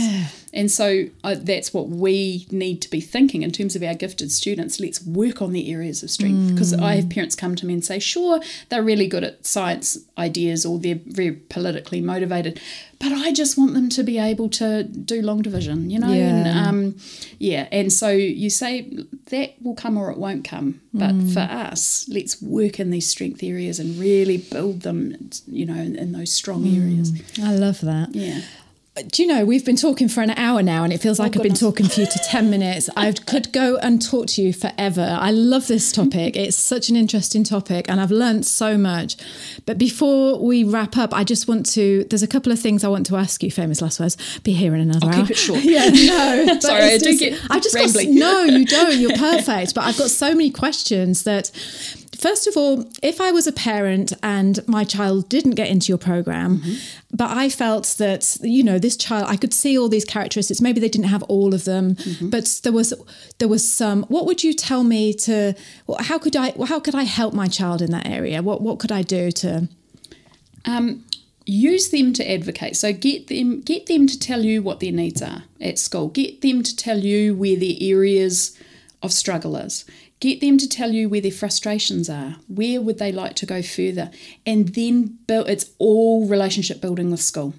[0.53, 4.31] And so uh, that's what we need to be thinking in terms of our gifted
[4.31, 4.79] students.
[4.79, 7.85] Let's work on the areas of strength because I have parents come to me and
[7.85, 8.39] say, sure,
[8.69, 12.59] they're really good at science ideas or they're very politically motivated,
[12.99, 16.11] but I just want them to be able to do long division, you know?
[16.11, 16.67] And Yeah.
[16.69, 16.95] um,
[17.37, 18.89] yeah, and so you say
[19.27, 20.81] that will come or it won't come.
[20.93, 25.75] But for us, let's work in these strength areas and really build them, you know,
[25.75, 27.13] in, in those strong areas.
[27.41, 28.15] I love that.
[28.15, 28.41] Yeah.
[29.07, 31.35] Do you know, we've been talking for an hour now and it feels oh, like
[31.35, 32.89] I've been talking for you to 10 minutes.
[32.97, 35.17] I could go and talk to you forever.
[35.19, 36.35] I love this topic.
[36.35, 39.15] It's such an interesting topic and I've learned so much.
[39.65, 42.89] But before we wrap up, I just want to, there's a couple of things I
[42.89, 44.39] want to ask you, famous last words.
[44.39, 45.21] Be here in another I'll hour.
[45.21, 45.59] keep it short.
[45.63, 46.59] yeah, no.
[46.59, 48.97] Sorry, I do get I've just got, no, you don't.
[48.97, 49.75] You're perfect.
[49.75, 51.51] But I've got so many questions that
[52.19, 55.97] First of all, if I was a parent and my child didn't get into your
[55.97, 56.73] program, Mm-hmm.
[57.15, 60.59] but I felt that, you know, this child, I could see all these characteristics.
[60.61, 62.29] Maybe they didn't have all of them, Mm-hmm.
[62.29, 62.93] but there was
[63.39, 64.03] there was some.
[64.09, 65.55] What would you tell me to?
[66.09, 66.47] How could I?
[66.65, 68.41] How could I help my child in that area?
[68.43, 69.69] What What could I do to?
[70.65, 71.05] um,
[71.45, 72.75] use them to advocate.
[72.75, 76.09] So get them get them to tell you what their needs are at school.
[76.09, 78.57] Get them to tell you where their areas
[79.01, 79.85] of struggle is.
[80.19, 82.35] Get them to tell you where their frustrations are.
[82.47, 84.11] Where would they like to go further?
[84.45, 85.49] And then build.
[85.49, 87.53] It's all relationship building with school.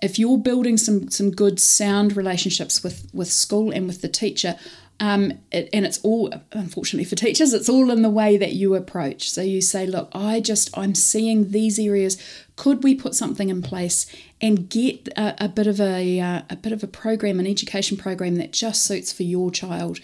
[0.00, 4.56] If you're building some some good sound relationships with with school and with the teacher.
[5.00, 8.74] Um, it, and it's all unfortunately for teachers it's all in the way that you
[8.74, 12.20] approach so you say look i just i'm seeing these areas
[12.56, 14.06] could we put something in place
[14.40, 17.96] and get a, a bit of a uh, a bit of a program an education
[17.96, 20.00] program that just suits for your child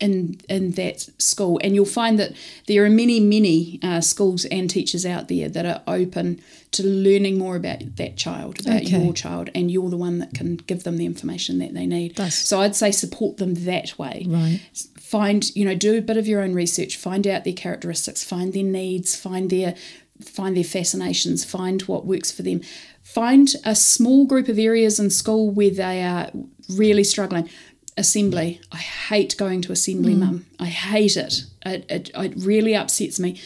[0.00, 1.60] in in that school.
[1.62, 2.32] And you'll find that
[2.66, 6.40] there are many many uh, schools and teachers out there that are open
[6.72, 9.02] to learning more about that child about Okay.
[9.04, 12.16] your child and you're the one that can give them the information that they need.
[12.16, 14.26] That's- so i'd say support them that way.
[14.28, 14.60] Right.
[14.98, 18.52] find you know do a bit of your own research find out their characteristics find
[18.52, 19.74] their needs find their
[20.22, 22.60] find their fascinations find what works for them.
[23.02, 26.30] Find a small group of areas in school where they are
[26.70, 27.48] really struggling
[27.96, 28.60] assembly.
[28.72, 30.46] I hate going to assembly mum.
[30.58, 31.44] I hate it.
[31.64, 33.40] it it it really upsets me.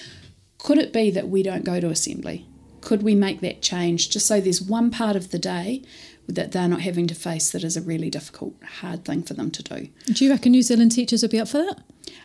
[0.59, 2.47] Could it be that we don't go to assembly?
[2.81, 4.11] Could we make that change?
[4.11, 5.83] Just so there's one part of the day
[6.27, 9.51] that they're not having to face that is a really difficult hard thing for them
[9.51, 9.89] to do.
[10.13, 11.81] Do you reckon New Zealand teachers would be up for that?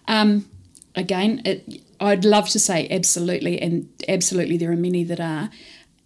[0.08, 0.46] um,
[0.96, 5.50] again, it, I'd love to say absolutely, and absolutely, there are many that are.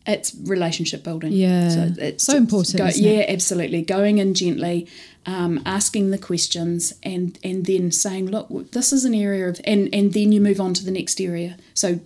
[0.08, 1.34] It's relationship building.
[1.34, 1.90] Yeah.
[2.18, 3.30] So important, Go, yeah, it?
[3.30, 3.82] absolutely.
[3.82, 4.88] Going in gently,
[5.26, 9.90] um, asking the questions, and and then saying, look, this is an area of, and
[9.94, 11.58] and then you move on to the next area.
[11.74, 12.00] So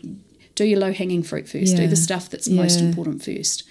[0.56, 1.76] do your low hanging fruit first.
[1.76, 3.64] Do the stuff that's most important first.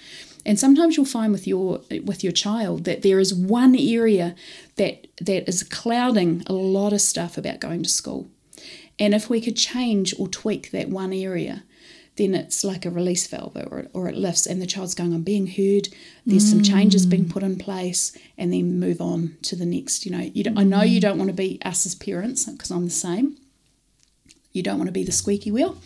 [0.45, 4.35] And sometimes you'll find with your with your child that there is one area
[4.77, 8.27] that that is clouding a lot of stuff about going to school.
[8.97, 11.63] And if we could change or tweak that one area,
[12.21, 15.23] then it's like a release valve or, or it lifts and the child's going, I'm
[15.23, 15.89] being heard,
[16.25, 20.05] there's some changes being put in place, and then move on to the next.
[20.05, 21.09] You know, you don't, I know you mm-hmm.
[21.09, 23.37] don't want to be us as parents because I'm the same.
[24.53, 25.77] You don't want to be the squeaky wheel.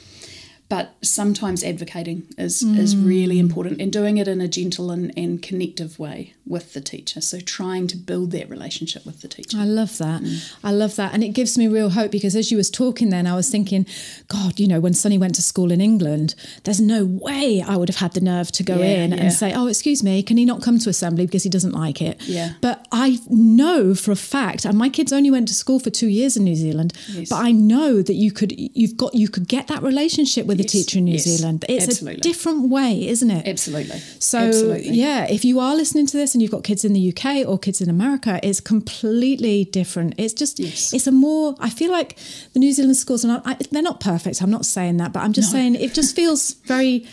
[0.67, 5.39] But sometimes advocating is, is really important and doing it in a gentle and, and
[5.41, 7.21] connective way with the teacher.
[7.21, 9.57] So trying to build that relationship with the teacher.
[9.59, 10.23] I love that.
[10.23, 10.55] Mm.
[10.63, 11.13] I love that.
[11.13, 13.85] And it gives me real hope because as you was talking then, I was thinking,
[14.27, 17.89] God, you know, when Sonny went to school in England, there's no way I would
[17.89, 19.17] have had the nerve to go Yeah, in yeah.
[19.17, 22.01] and say, oh, excuse me, can he not come to assembly because he doesn't like
[22.01, 22.21] it?
[22.23, 22.53] Yeah.
[22.61, 26.07] But I know for a fact, and my kids only went to school for two
[26.07, 27.29] years in New Zealand, Yes.
[27.29, 30.73] but I know that you could, you've got, you could get that relationship with Yes,
[30.73, 31.65] a teacher in New yes, Zealand.
[31.69, 32.19] It's absolutely.
[32.19, 33.47] a different way, isn't it?
[33.47, 33.99] Absolutely.
[34.19, 34.89] So Absolutely.
[34.91, 37.57] yeah, if you are listening to this and you've got kids in the UK or
[37.59, 40.15] kids in America, it's completely different.
[40.17, 40.93] It's just Yes.
[40.93, 41.55] it's a more.
[41.59, 42.17] I feel like
[42.53, 43.43] the New Zealand schools are not.
[43.45, 44.41] I, they're not perfect.
[44.41, 47.05] I'm not saying that, but I'm just saying it just feels very.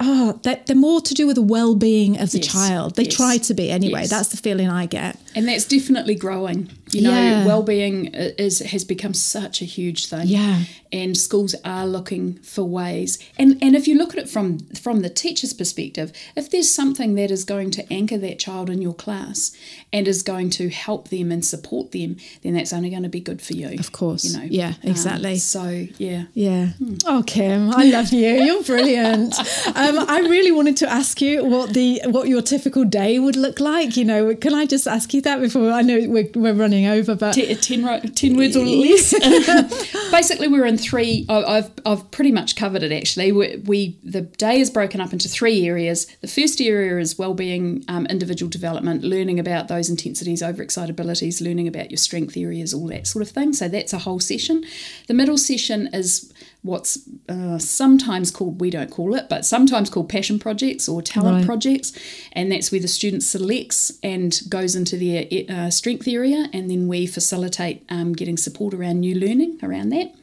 [0.00, 2.94] Oh, that they're more to do with the well-being of the Yes, child.
[2.94, 4.02] They yes, try to be anyway.
[4.02, 4.10] yes.
[4.10, 5.18] That's the feeling I get.
[5.34, 6.70] And that's definitely growing.
[6.92, 7.46] You know, Yeah.
[7.46, 10.26] well-being is has become such a huge thing.
[10.28, 10.62] Yeah.
[10.90, 13.18] and schools are looking for ways.
[13.38, 17.14] And and if you look at it from from the teacher's perspective, if there's something
[17.16, 19.52] that is going to anchor that child in your class
[19.92, 23.20] and is going to help them and support them, then that's only going to be
[23.20, 23.68] good for you.
[23.78, 24.24] Of course.
[24.24, 24.46] you know.
[24.48, 25.36] Yeah, Um, exactly.
[25.36, 26.24] so yeah.
[26.32, 26.70] Yeah.
[27.04, 28.30] Oh, Kim, I love you.
[28.46, 29.34] You're brilliant.
[29.78, 33.60] Um, I really wanted to ask you what the what your typical day would look
[33.60, 33.96] like.
[33.98, 37.14] You know, can I just ask you that before I know we're, we're running over?
[37.14, 39.12] But ten, ro- ten words or less.
[40.10, 41.26] Basically, we're in three.
[41.28, 42.92] I've I've pretty much covered it.
[42.92, 46.06] Actually, we, we the day is broken up into three areas.
[46.20, 51.90] The first area is well-being, um, individual development, learning about those intensities, overexcitabilities, learning about
[51.90, 53.52] your strength areas, all that sort of thing.
[53.52, 54.64] So that's a whole session.
[55.06, 56.98] The middle session is what's
[57.28, 61.46] uh, sometimes called we don't call it, but sometimes called passion projects or talent Right.
[61.46, 61.92] projects,
[62.32, 66.88] and that's where the student selects and goes into their uh, strength area, and then
[66.88, 70.14] we facilitate um, getting support around new learning around that.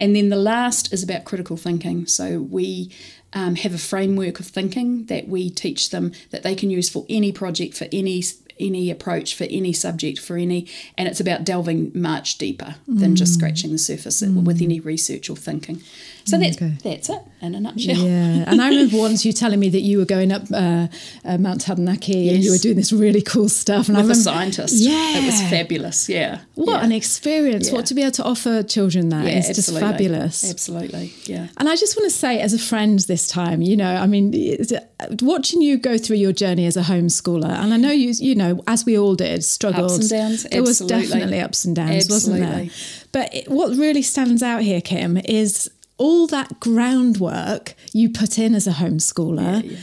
[0.00, 2.06] And then the last is about critical thinking.
[2.06, 2.90] So we
[3.32, 7.04] um, have a framework of thinking that we teach them that they can use for
[7.08, 8.22] any project, for any
[8.62, 13.32] any approach, for any subject, for any, and it's about delving much deeper than just
[13.32, 13.36] mm.
[13.36, 14.62] scratching the surface with mm.
[14.62, 15.82] any research or thinking.
[16.24, 16.72] So that's Okay.
[16.82, 17.96] that's it in a nutshell.
[17.96, 20.86] yeah, and I remember once you telling me that you were going up uh,
[21.24, 23.88] uh, Mount Taranaki and you were doing this really cool stuff.
[23.88, 24.74] And I with a remember, scientist.
[24.74, 26.08] Yeah, It was fabulous.
[26.08, 26.40] Yeah.
[26.54, 26.84] What yeah.
[26.84, 27.68] an experience!
[27.68, 27.74] Yeah.
[27.74, 30.48] What to be able to offer children that yeah, is just fabulous.
[30.48, 31.12] Absolutely.
[31.24, 31.48] Yeah.
[31.58, 34.32] And I just want to say, as a friend this time, you know, I mean,
[35.20, 38.62] watching you go through your journey as a homeschooler, and I know you, you know,
[38.66, 39.90] as we all did, struggled.
[39.90, 42.48] Ups and downs, There was definitely ups and downs, wasn't there?
[42.48, 43.08] Absolutely.
[43.12, 45.70] But it, what really stands out here, Kim, is
[46.06, 49.62] all that groundwork you put in as a homeschooler.
[49.64, 49.78] yeah.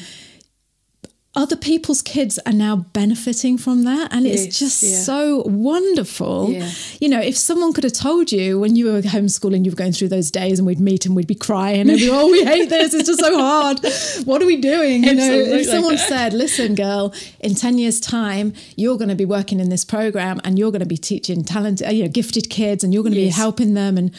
[1.36, 4.98] Other people's kids are now benefiting from that, and it's Yes, just yeah.
[5.10, 6.50] so wonderful.
[6.50, 6.70] Yeah.
[7.00, 9.94] You know, if someone could have told you when you were homeschooling, you were going
[9.94, 12.44] through those days, and we'd meet and we'd be crying, and we'd be, oh, we
[12.44, 13.80] hate this, it's just so hard.
[14.26, 15.04] What are we doing?
[15.04, 19.30] You know, if someone said, listen, girl, in 10 years' time, you're going to be
[19.38, 22.84] working in this program and you're going to be teaching talented, you know, gifted kids,
[22.84, 23.98] and you're going to be helping them.
[24.00, 24.12] And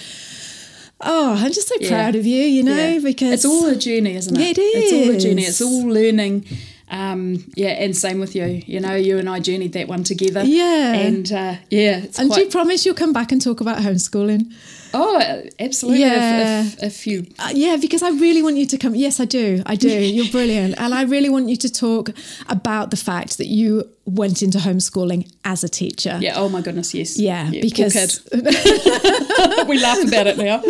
[1.03, 1.89] oh, I'm just so Yeah.
[1.89, 2.99] proud of you, you know, Yeah.
[2.99, 4.59] because it's all a journey, isn't it?
[4.59, 5.43] It It's all a journey.
[5.43, 6.45] It's all learning.
[6.93, 8.63] Um, yeah, and same with you.
[8.67, 10.43] You know, you and I journeyed that one together.
[10.45, 10.95] Yeah.
[10.95, 14.53] And uh, yeah, it's And do you promise you'll come back and talk about homeschooling?
[14.93, 16.01] oh, absolutely.
[16.01, 16.63] Yeah.
[16.63, 18.97] If, if, if you Uh, yeah, because I really want you to come.
[18.97, 19.63] Yes, I do.
[19.67, 19.89] I do.
[19.89, 20.75] You're brilliant.
[20.79, 22.11] And I really want you to talk
[22.49, 26.19] about the fact that you went into homeschooling as a teacher.
[26.21, 27.19] yeah, oh my goodness, yes.
[27.19, 30.63] Yeah, poor because we laugh about it now.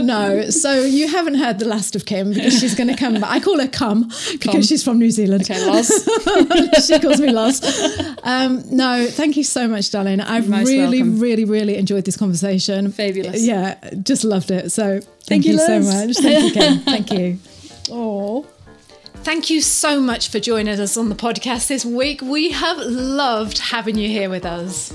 [0.00, 3.30] no, so you haven't heard the last of Kim because she's going to come back.
[3.30, 4.62] I call her Cum because Cum.
[4.62, 5.42] she's from New Zealand.
[5.42, 5.88] Okay, Loz.
[6.86, 7.62] she calls me Loz.
[8.22, 10.20] Um, no, thank you so much, darling.
[10.20, 11.20] I've really, welcome.
[11.20, 12.92] really, really enjoyed this conversation.
[12.92, 13.42] Fabulous.
[13.42, 14.70] Yeah, just loved it.
[14.72, 16.16] So thank, Thank you, you, so much.
[16.16, 16.78] Thank you, Kim.
[16.80, 17.38] Thank you.
[17.90, 18.46] Oh.
[19.24, 22.20] Thank you so much for joining us on the podcast this week.
[22.20, 24.92] We have loved having you here with us.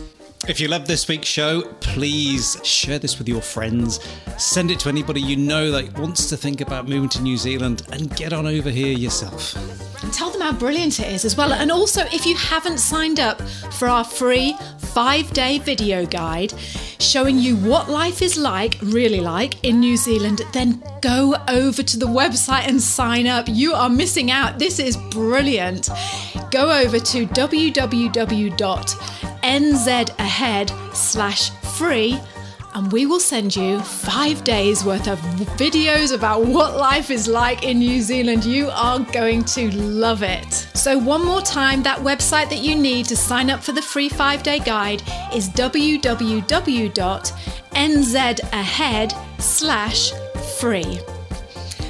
[0.48, 4.00] If you love this week's show, please share this with your friends.
[4.38, 7.84] Send it to anybody you know that wants to think about moving to New Zealand
[7.92, 9.56] and get on over here yourself.
[10.02, 11.52] and tell them how brilliant it is as well.
[11.52, 13.42] And also, if you haven't signed up
[13.74, 16.54] for our free five day video guide
[17.00, 22.00] showing you what life is like, really like, in New Zealand, then go over to
[22.00, 23.46] the website and sign up.
[23.50, 24.58] You are missing out.
[24.58, 25.90] This is brilliant.
[26.50, 27.26] Go over to
[29.50, 32.20] www.nzahead slash free
[32.76, 35.20] and we will send you five days worth of
[35.58, 38.46] videos about what life is like in New Zealand.
[38.46, 40.54] You are going to love it.
[40.76, 44.08] So, one more time, that website that you need to sign up for the free
[44.08, 45.02] five day guide
[45.34, 46.42] is www.nzahead
[49.42, 50.12] slash
[50.60, 51.00] free.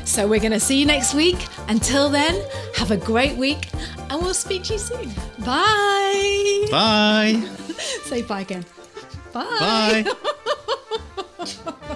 [0.05, 1.45] So, we're going to see you next week.
[1.67, 2.41] Until then,
[2.75, 3.67] have a great week
[4.09, 5.09] and we'll speak to you soon.
[5.45, 6.67] Bye.
[6.71, 7.41] Bye.
[8.03, 8.65] Say bye again.
[9.33, 10.03] Bye.
[11.39, 11.95] Bye.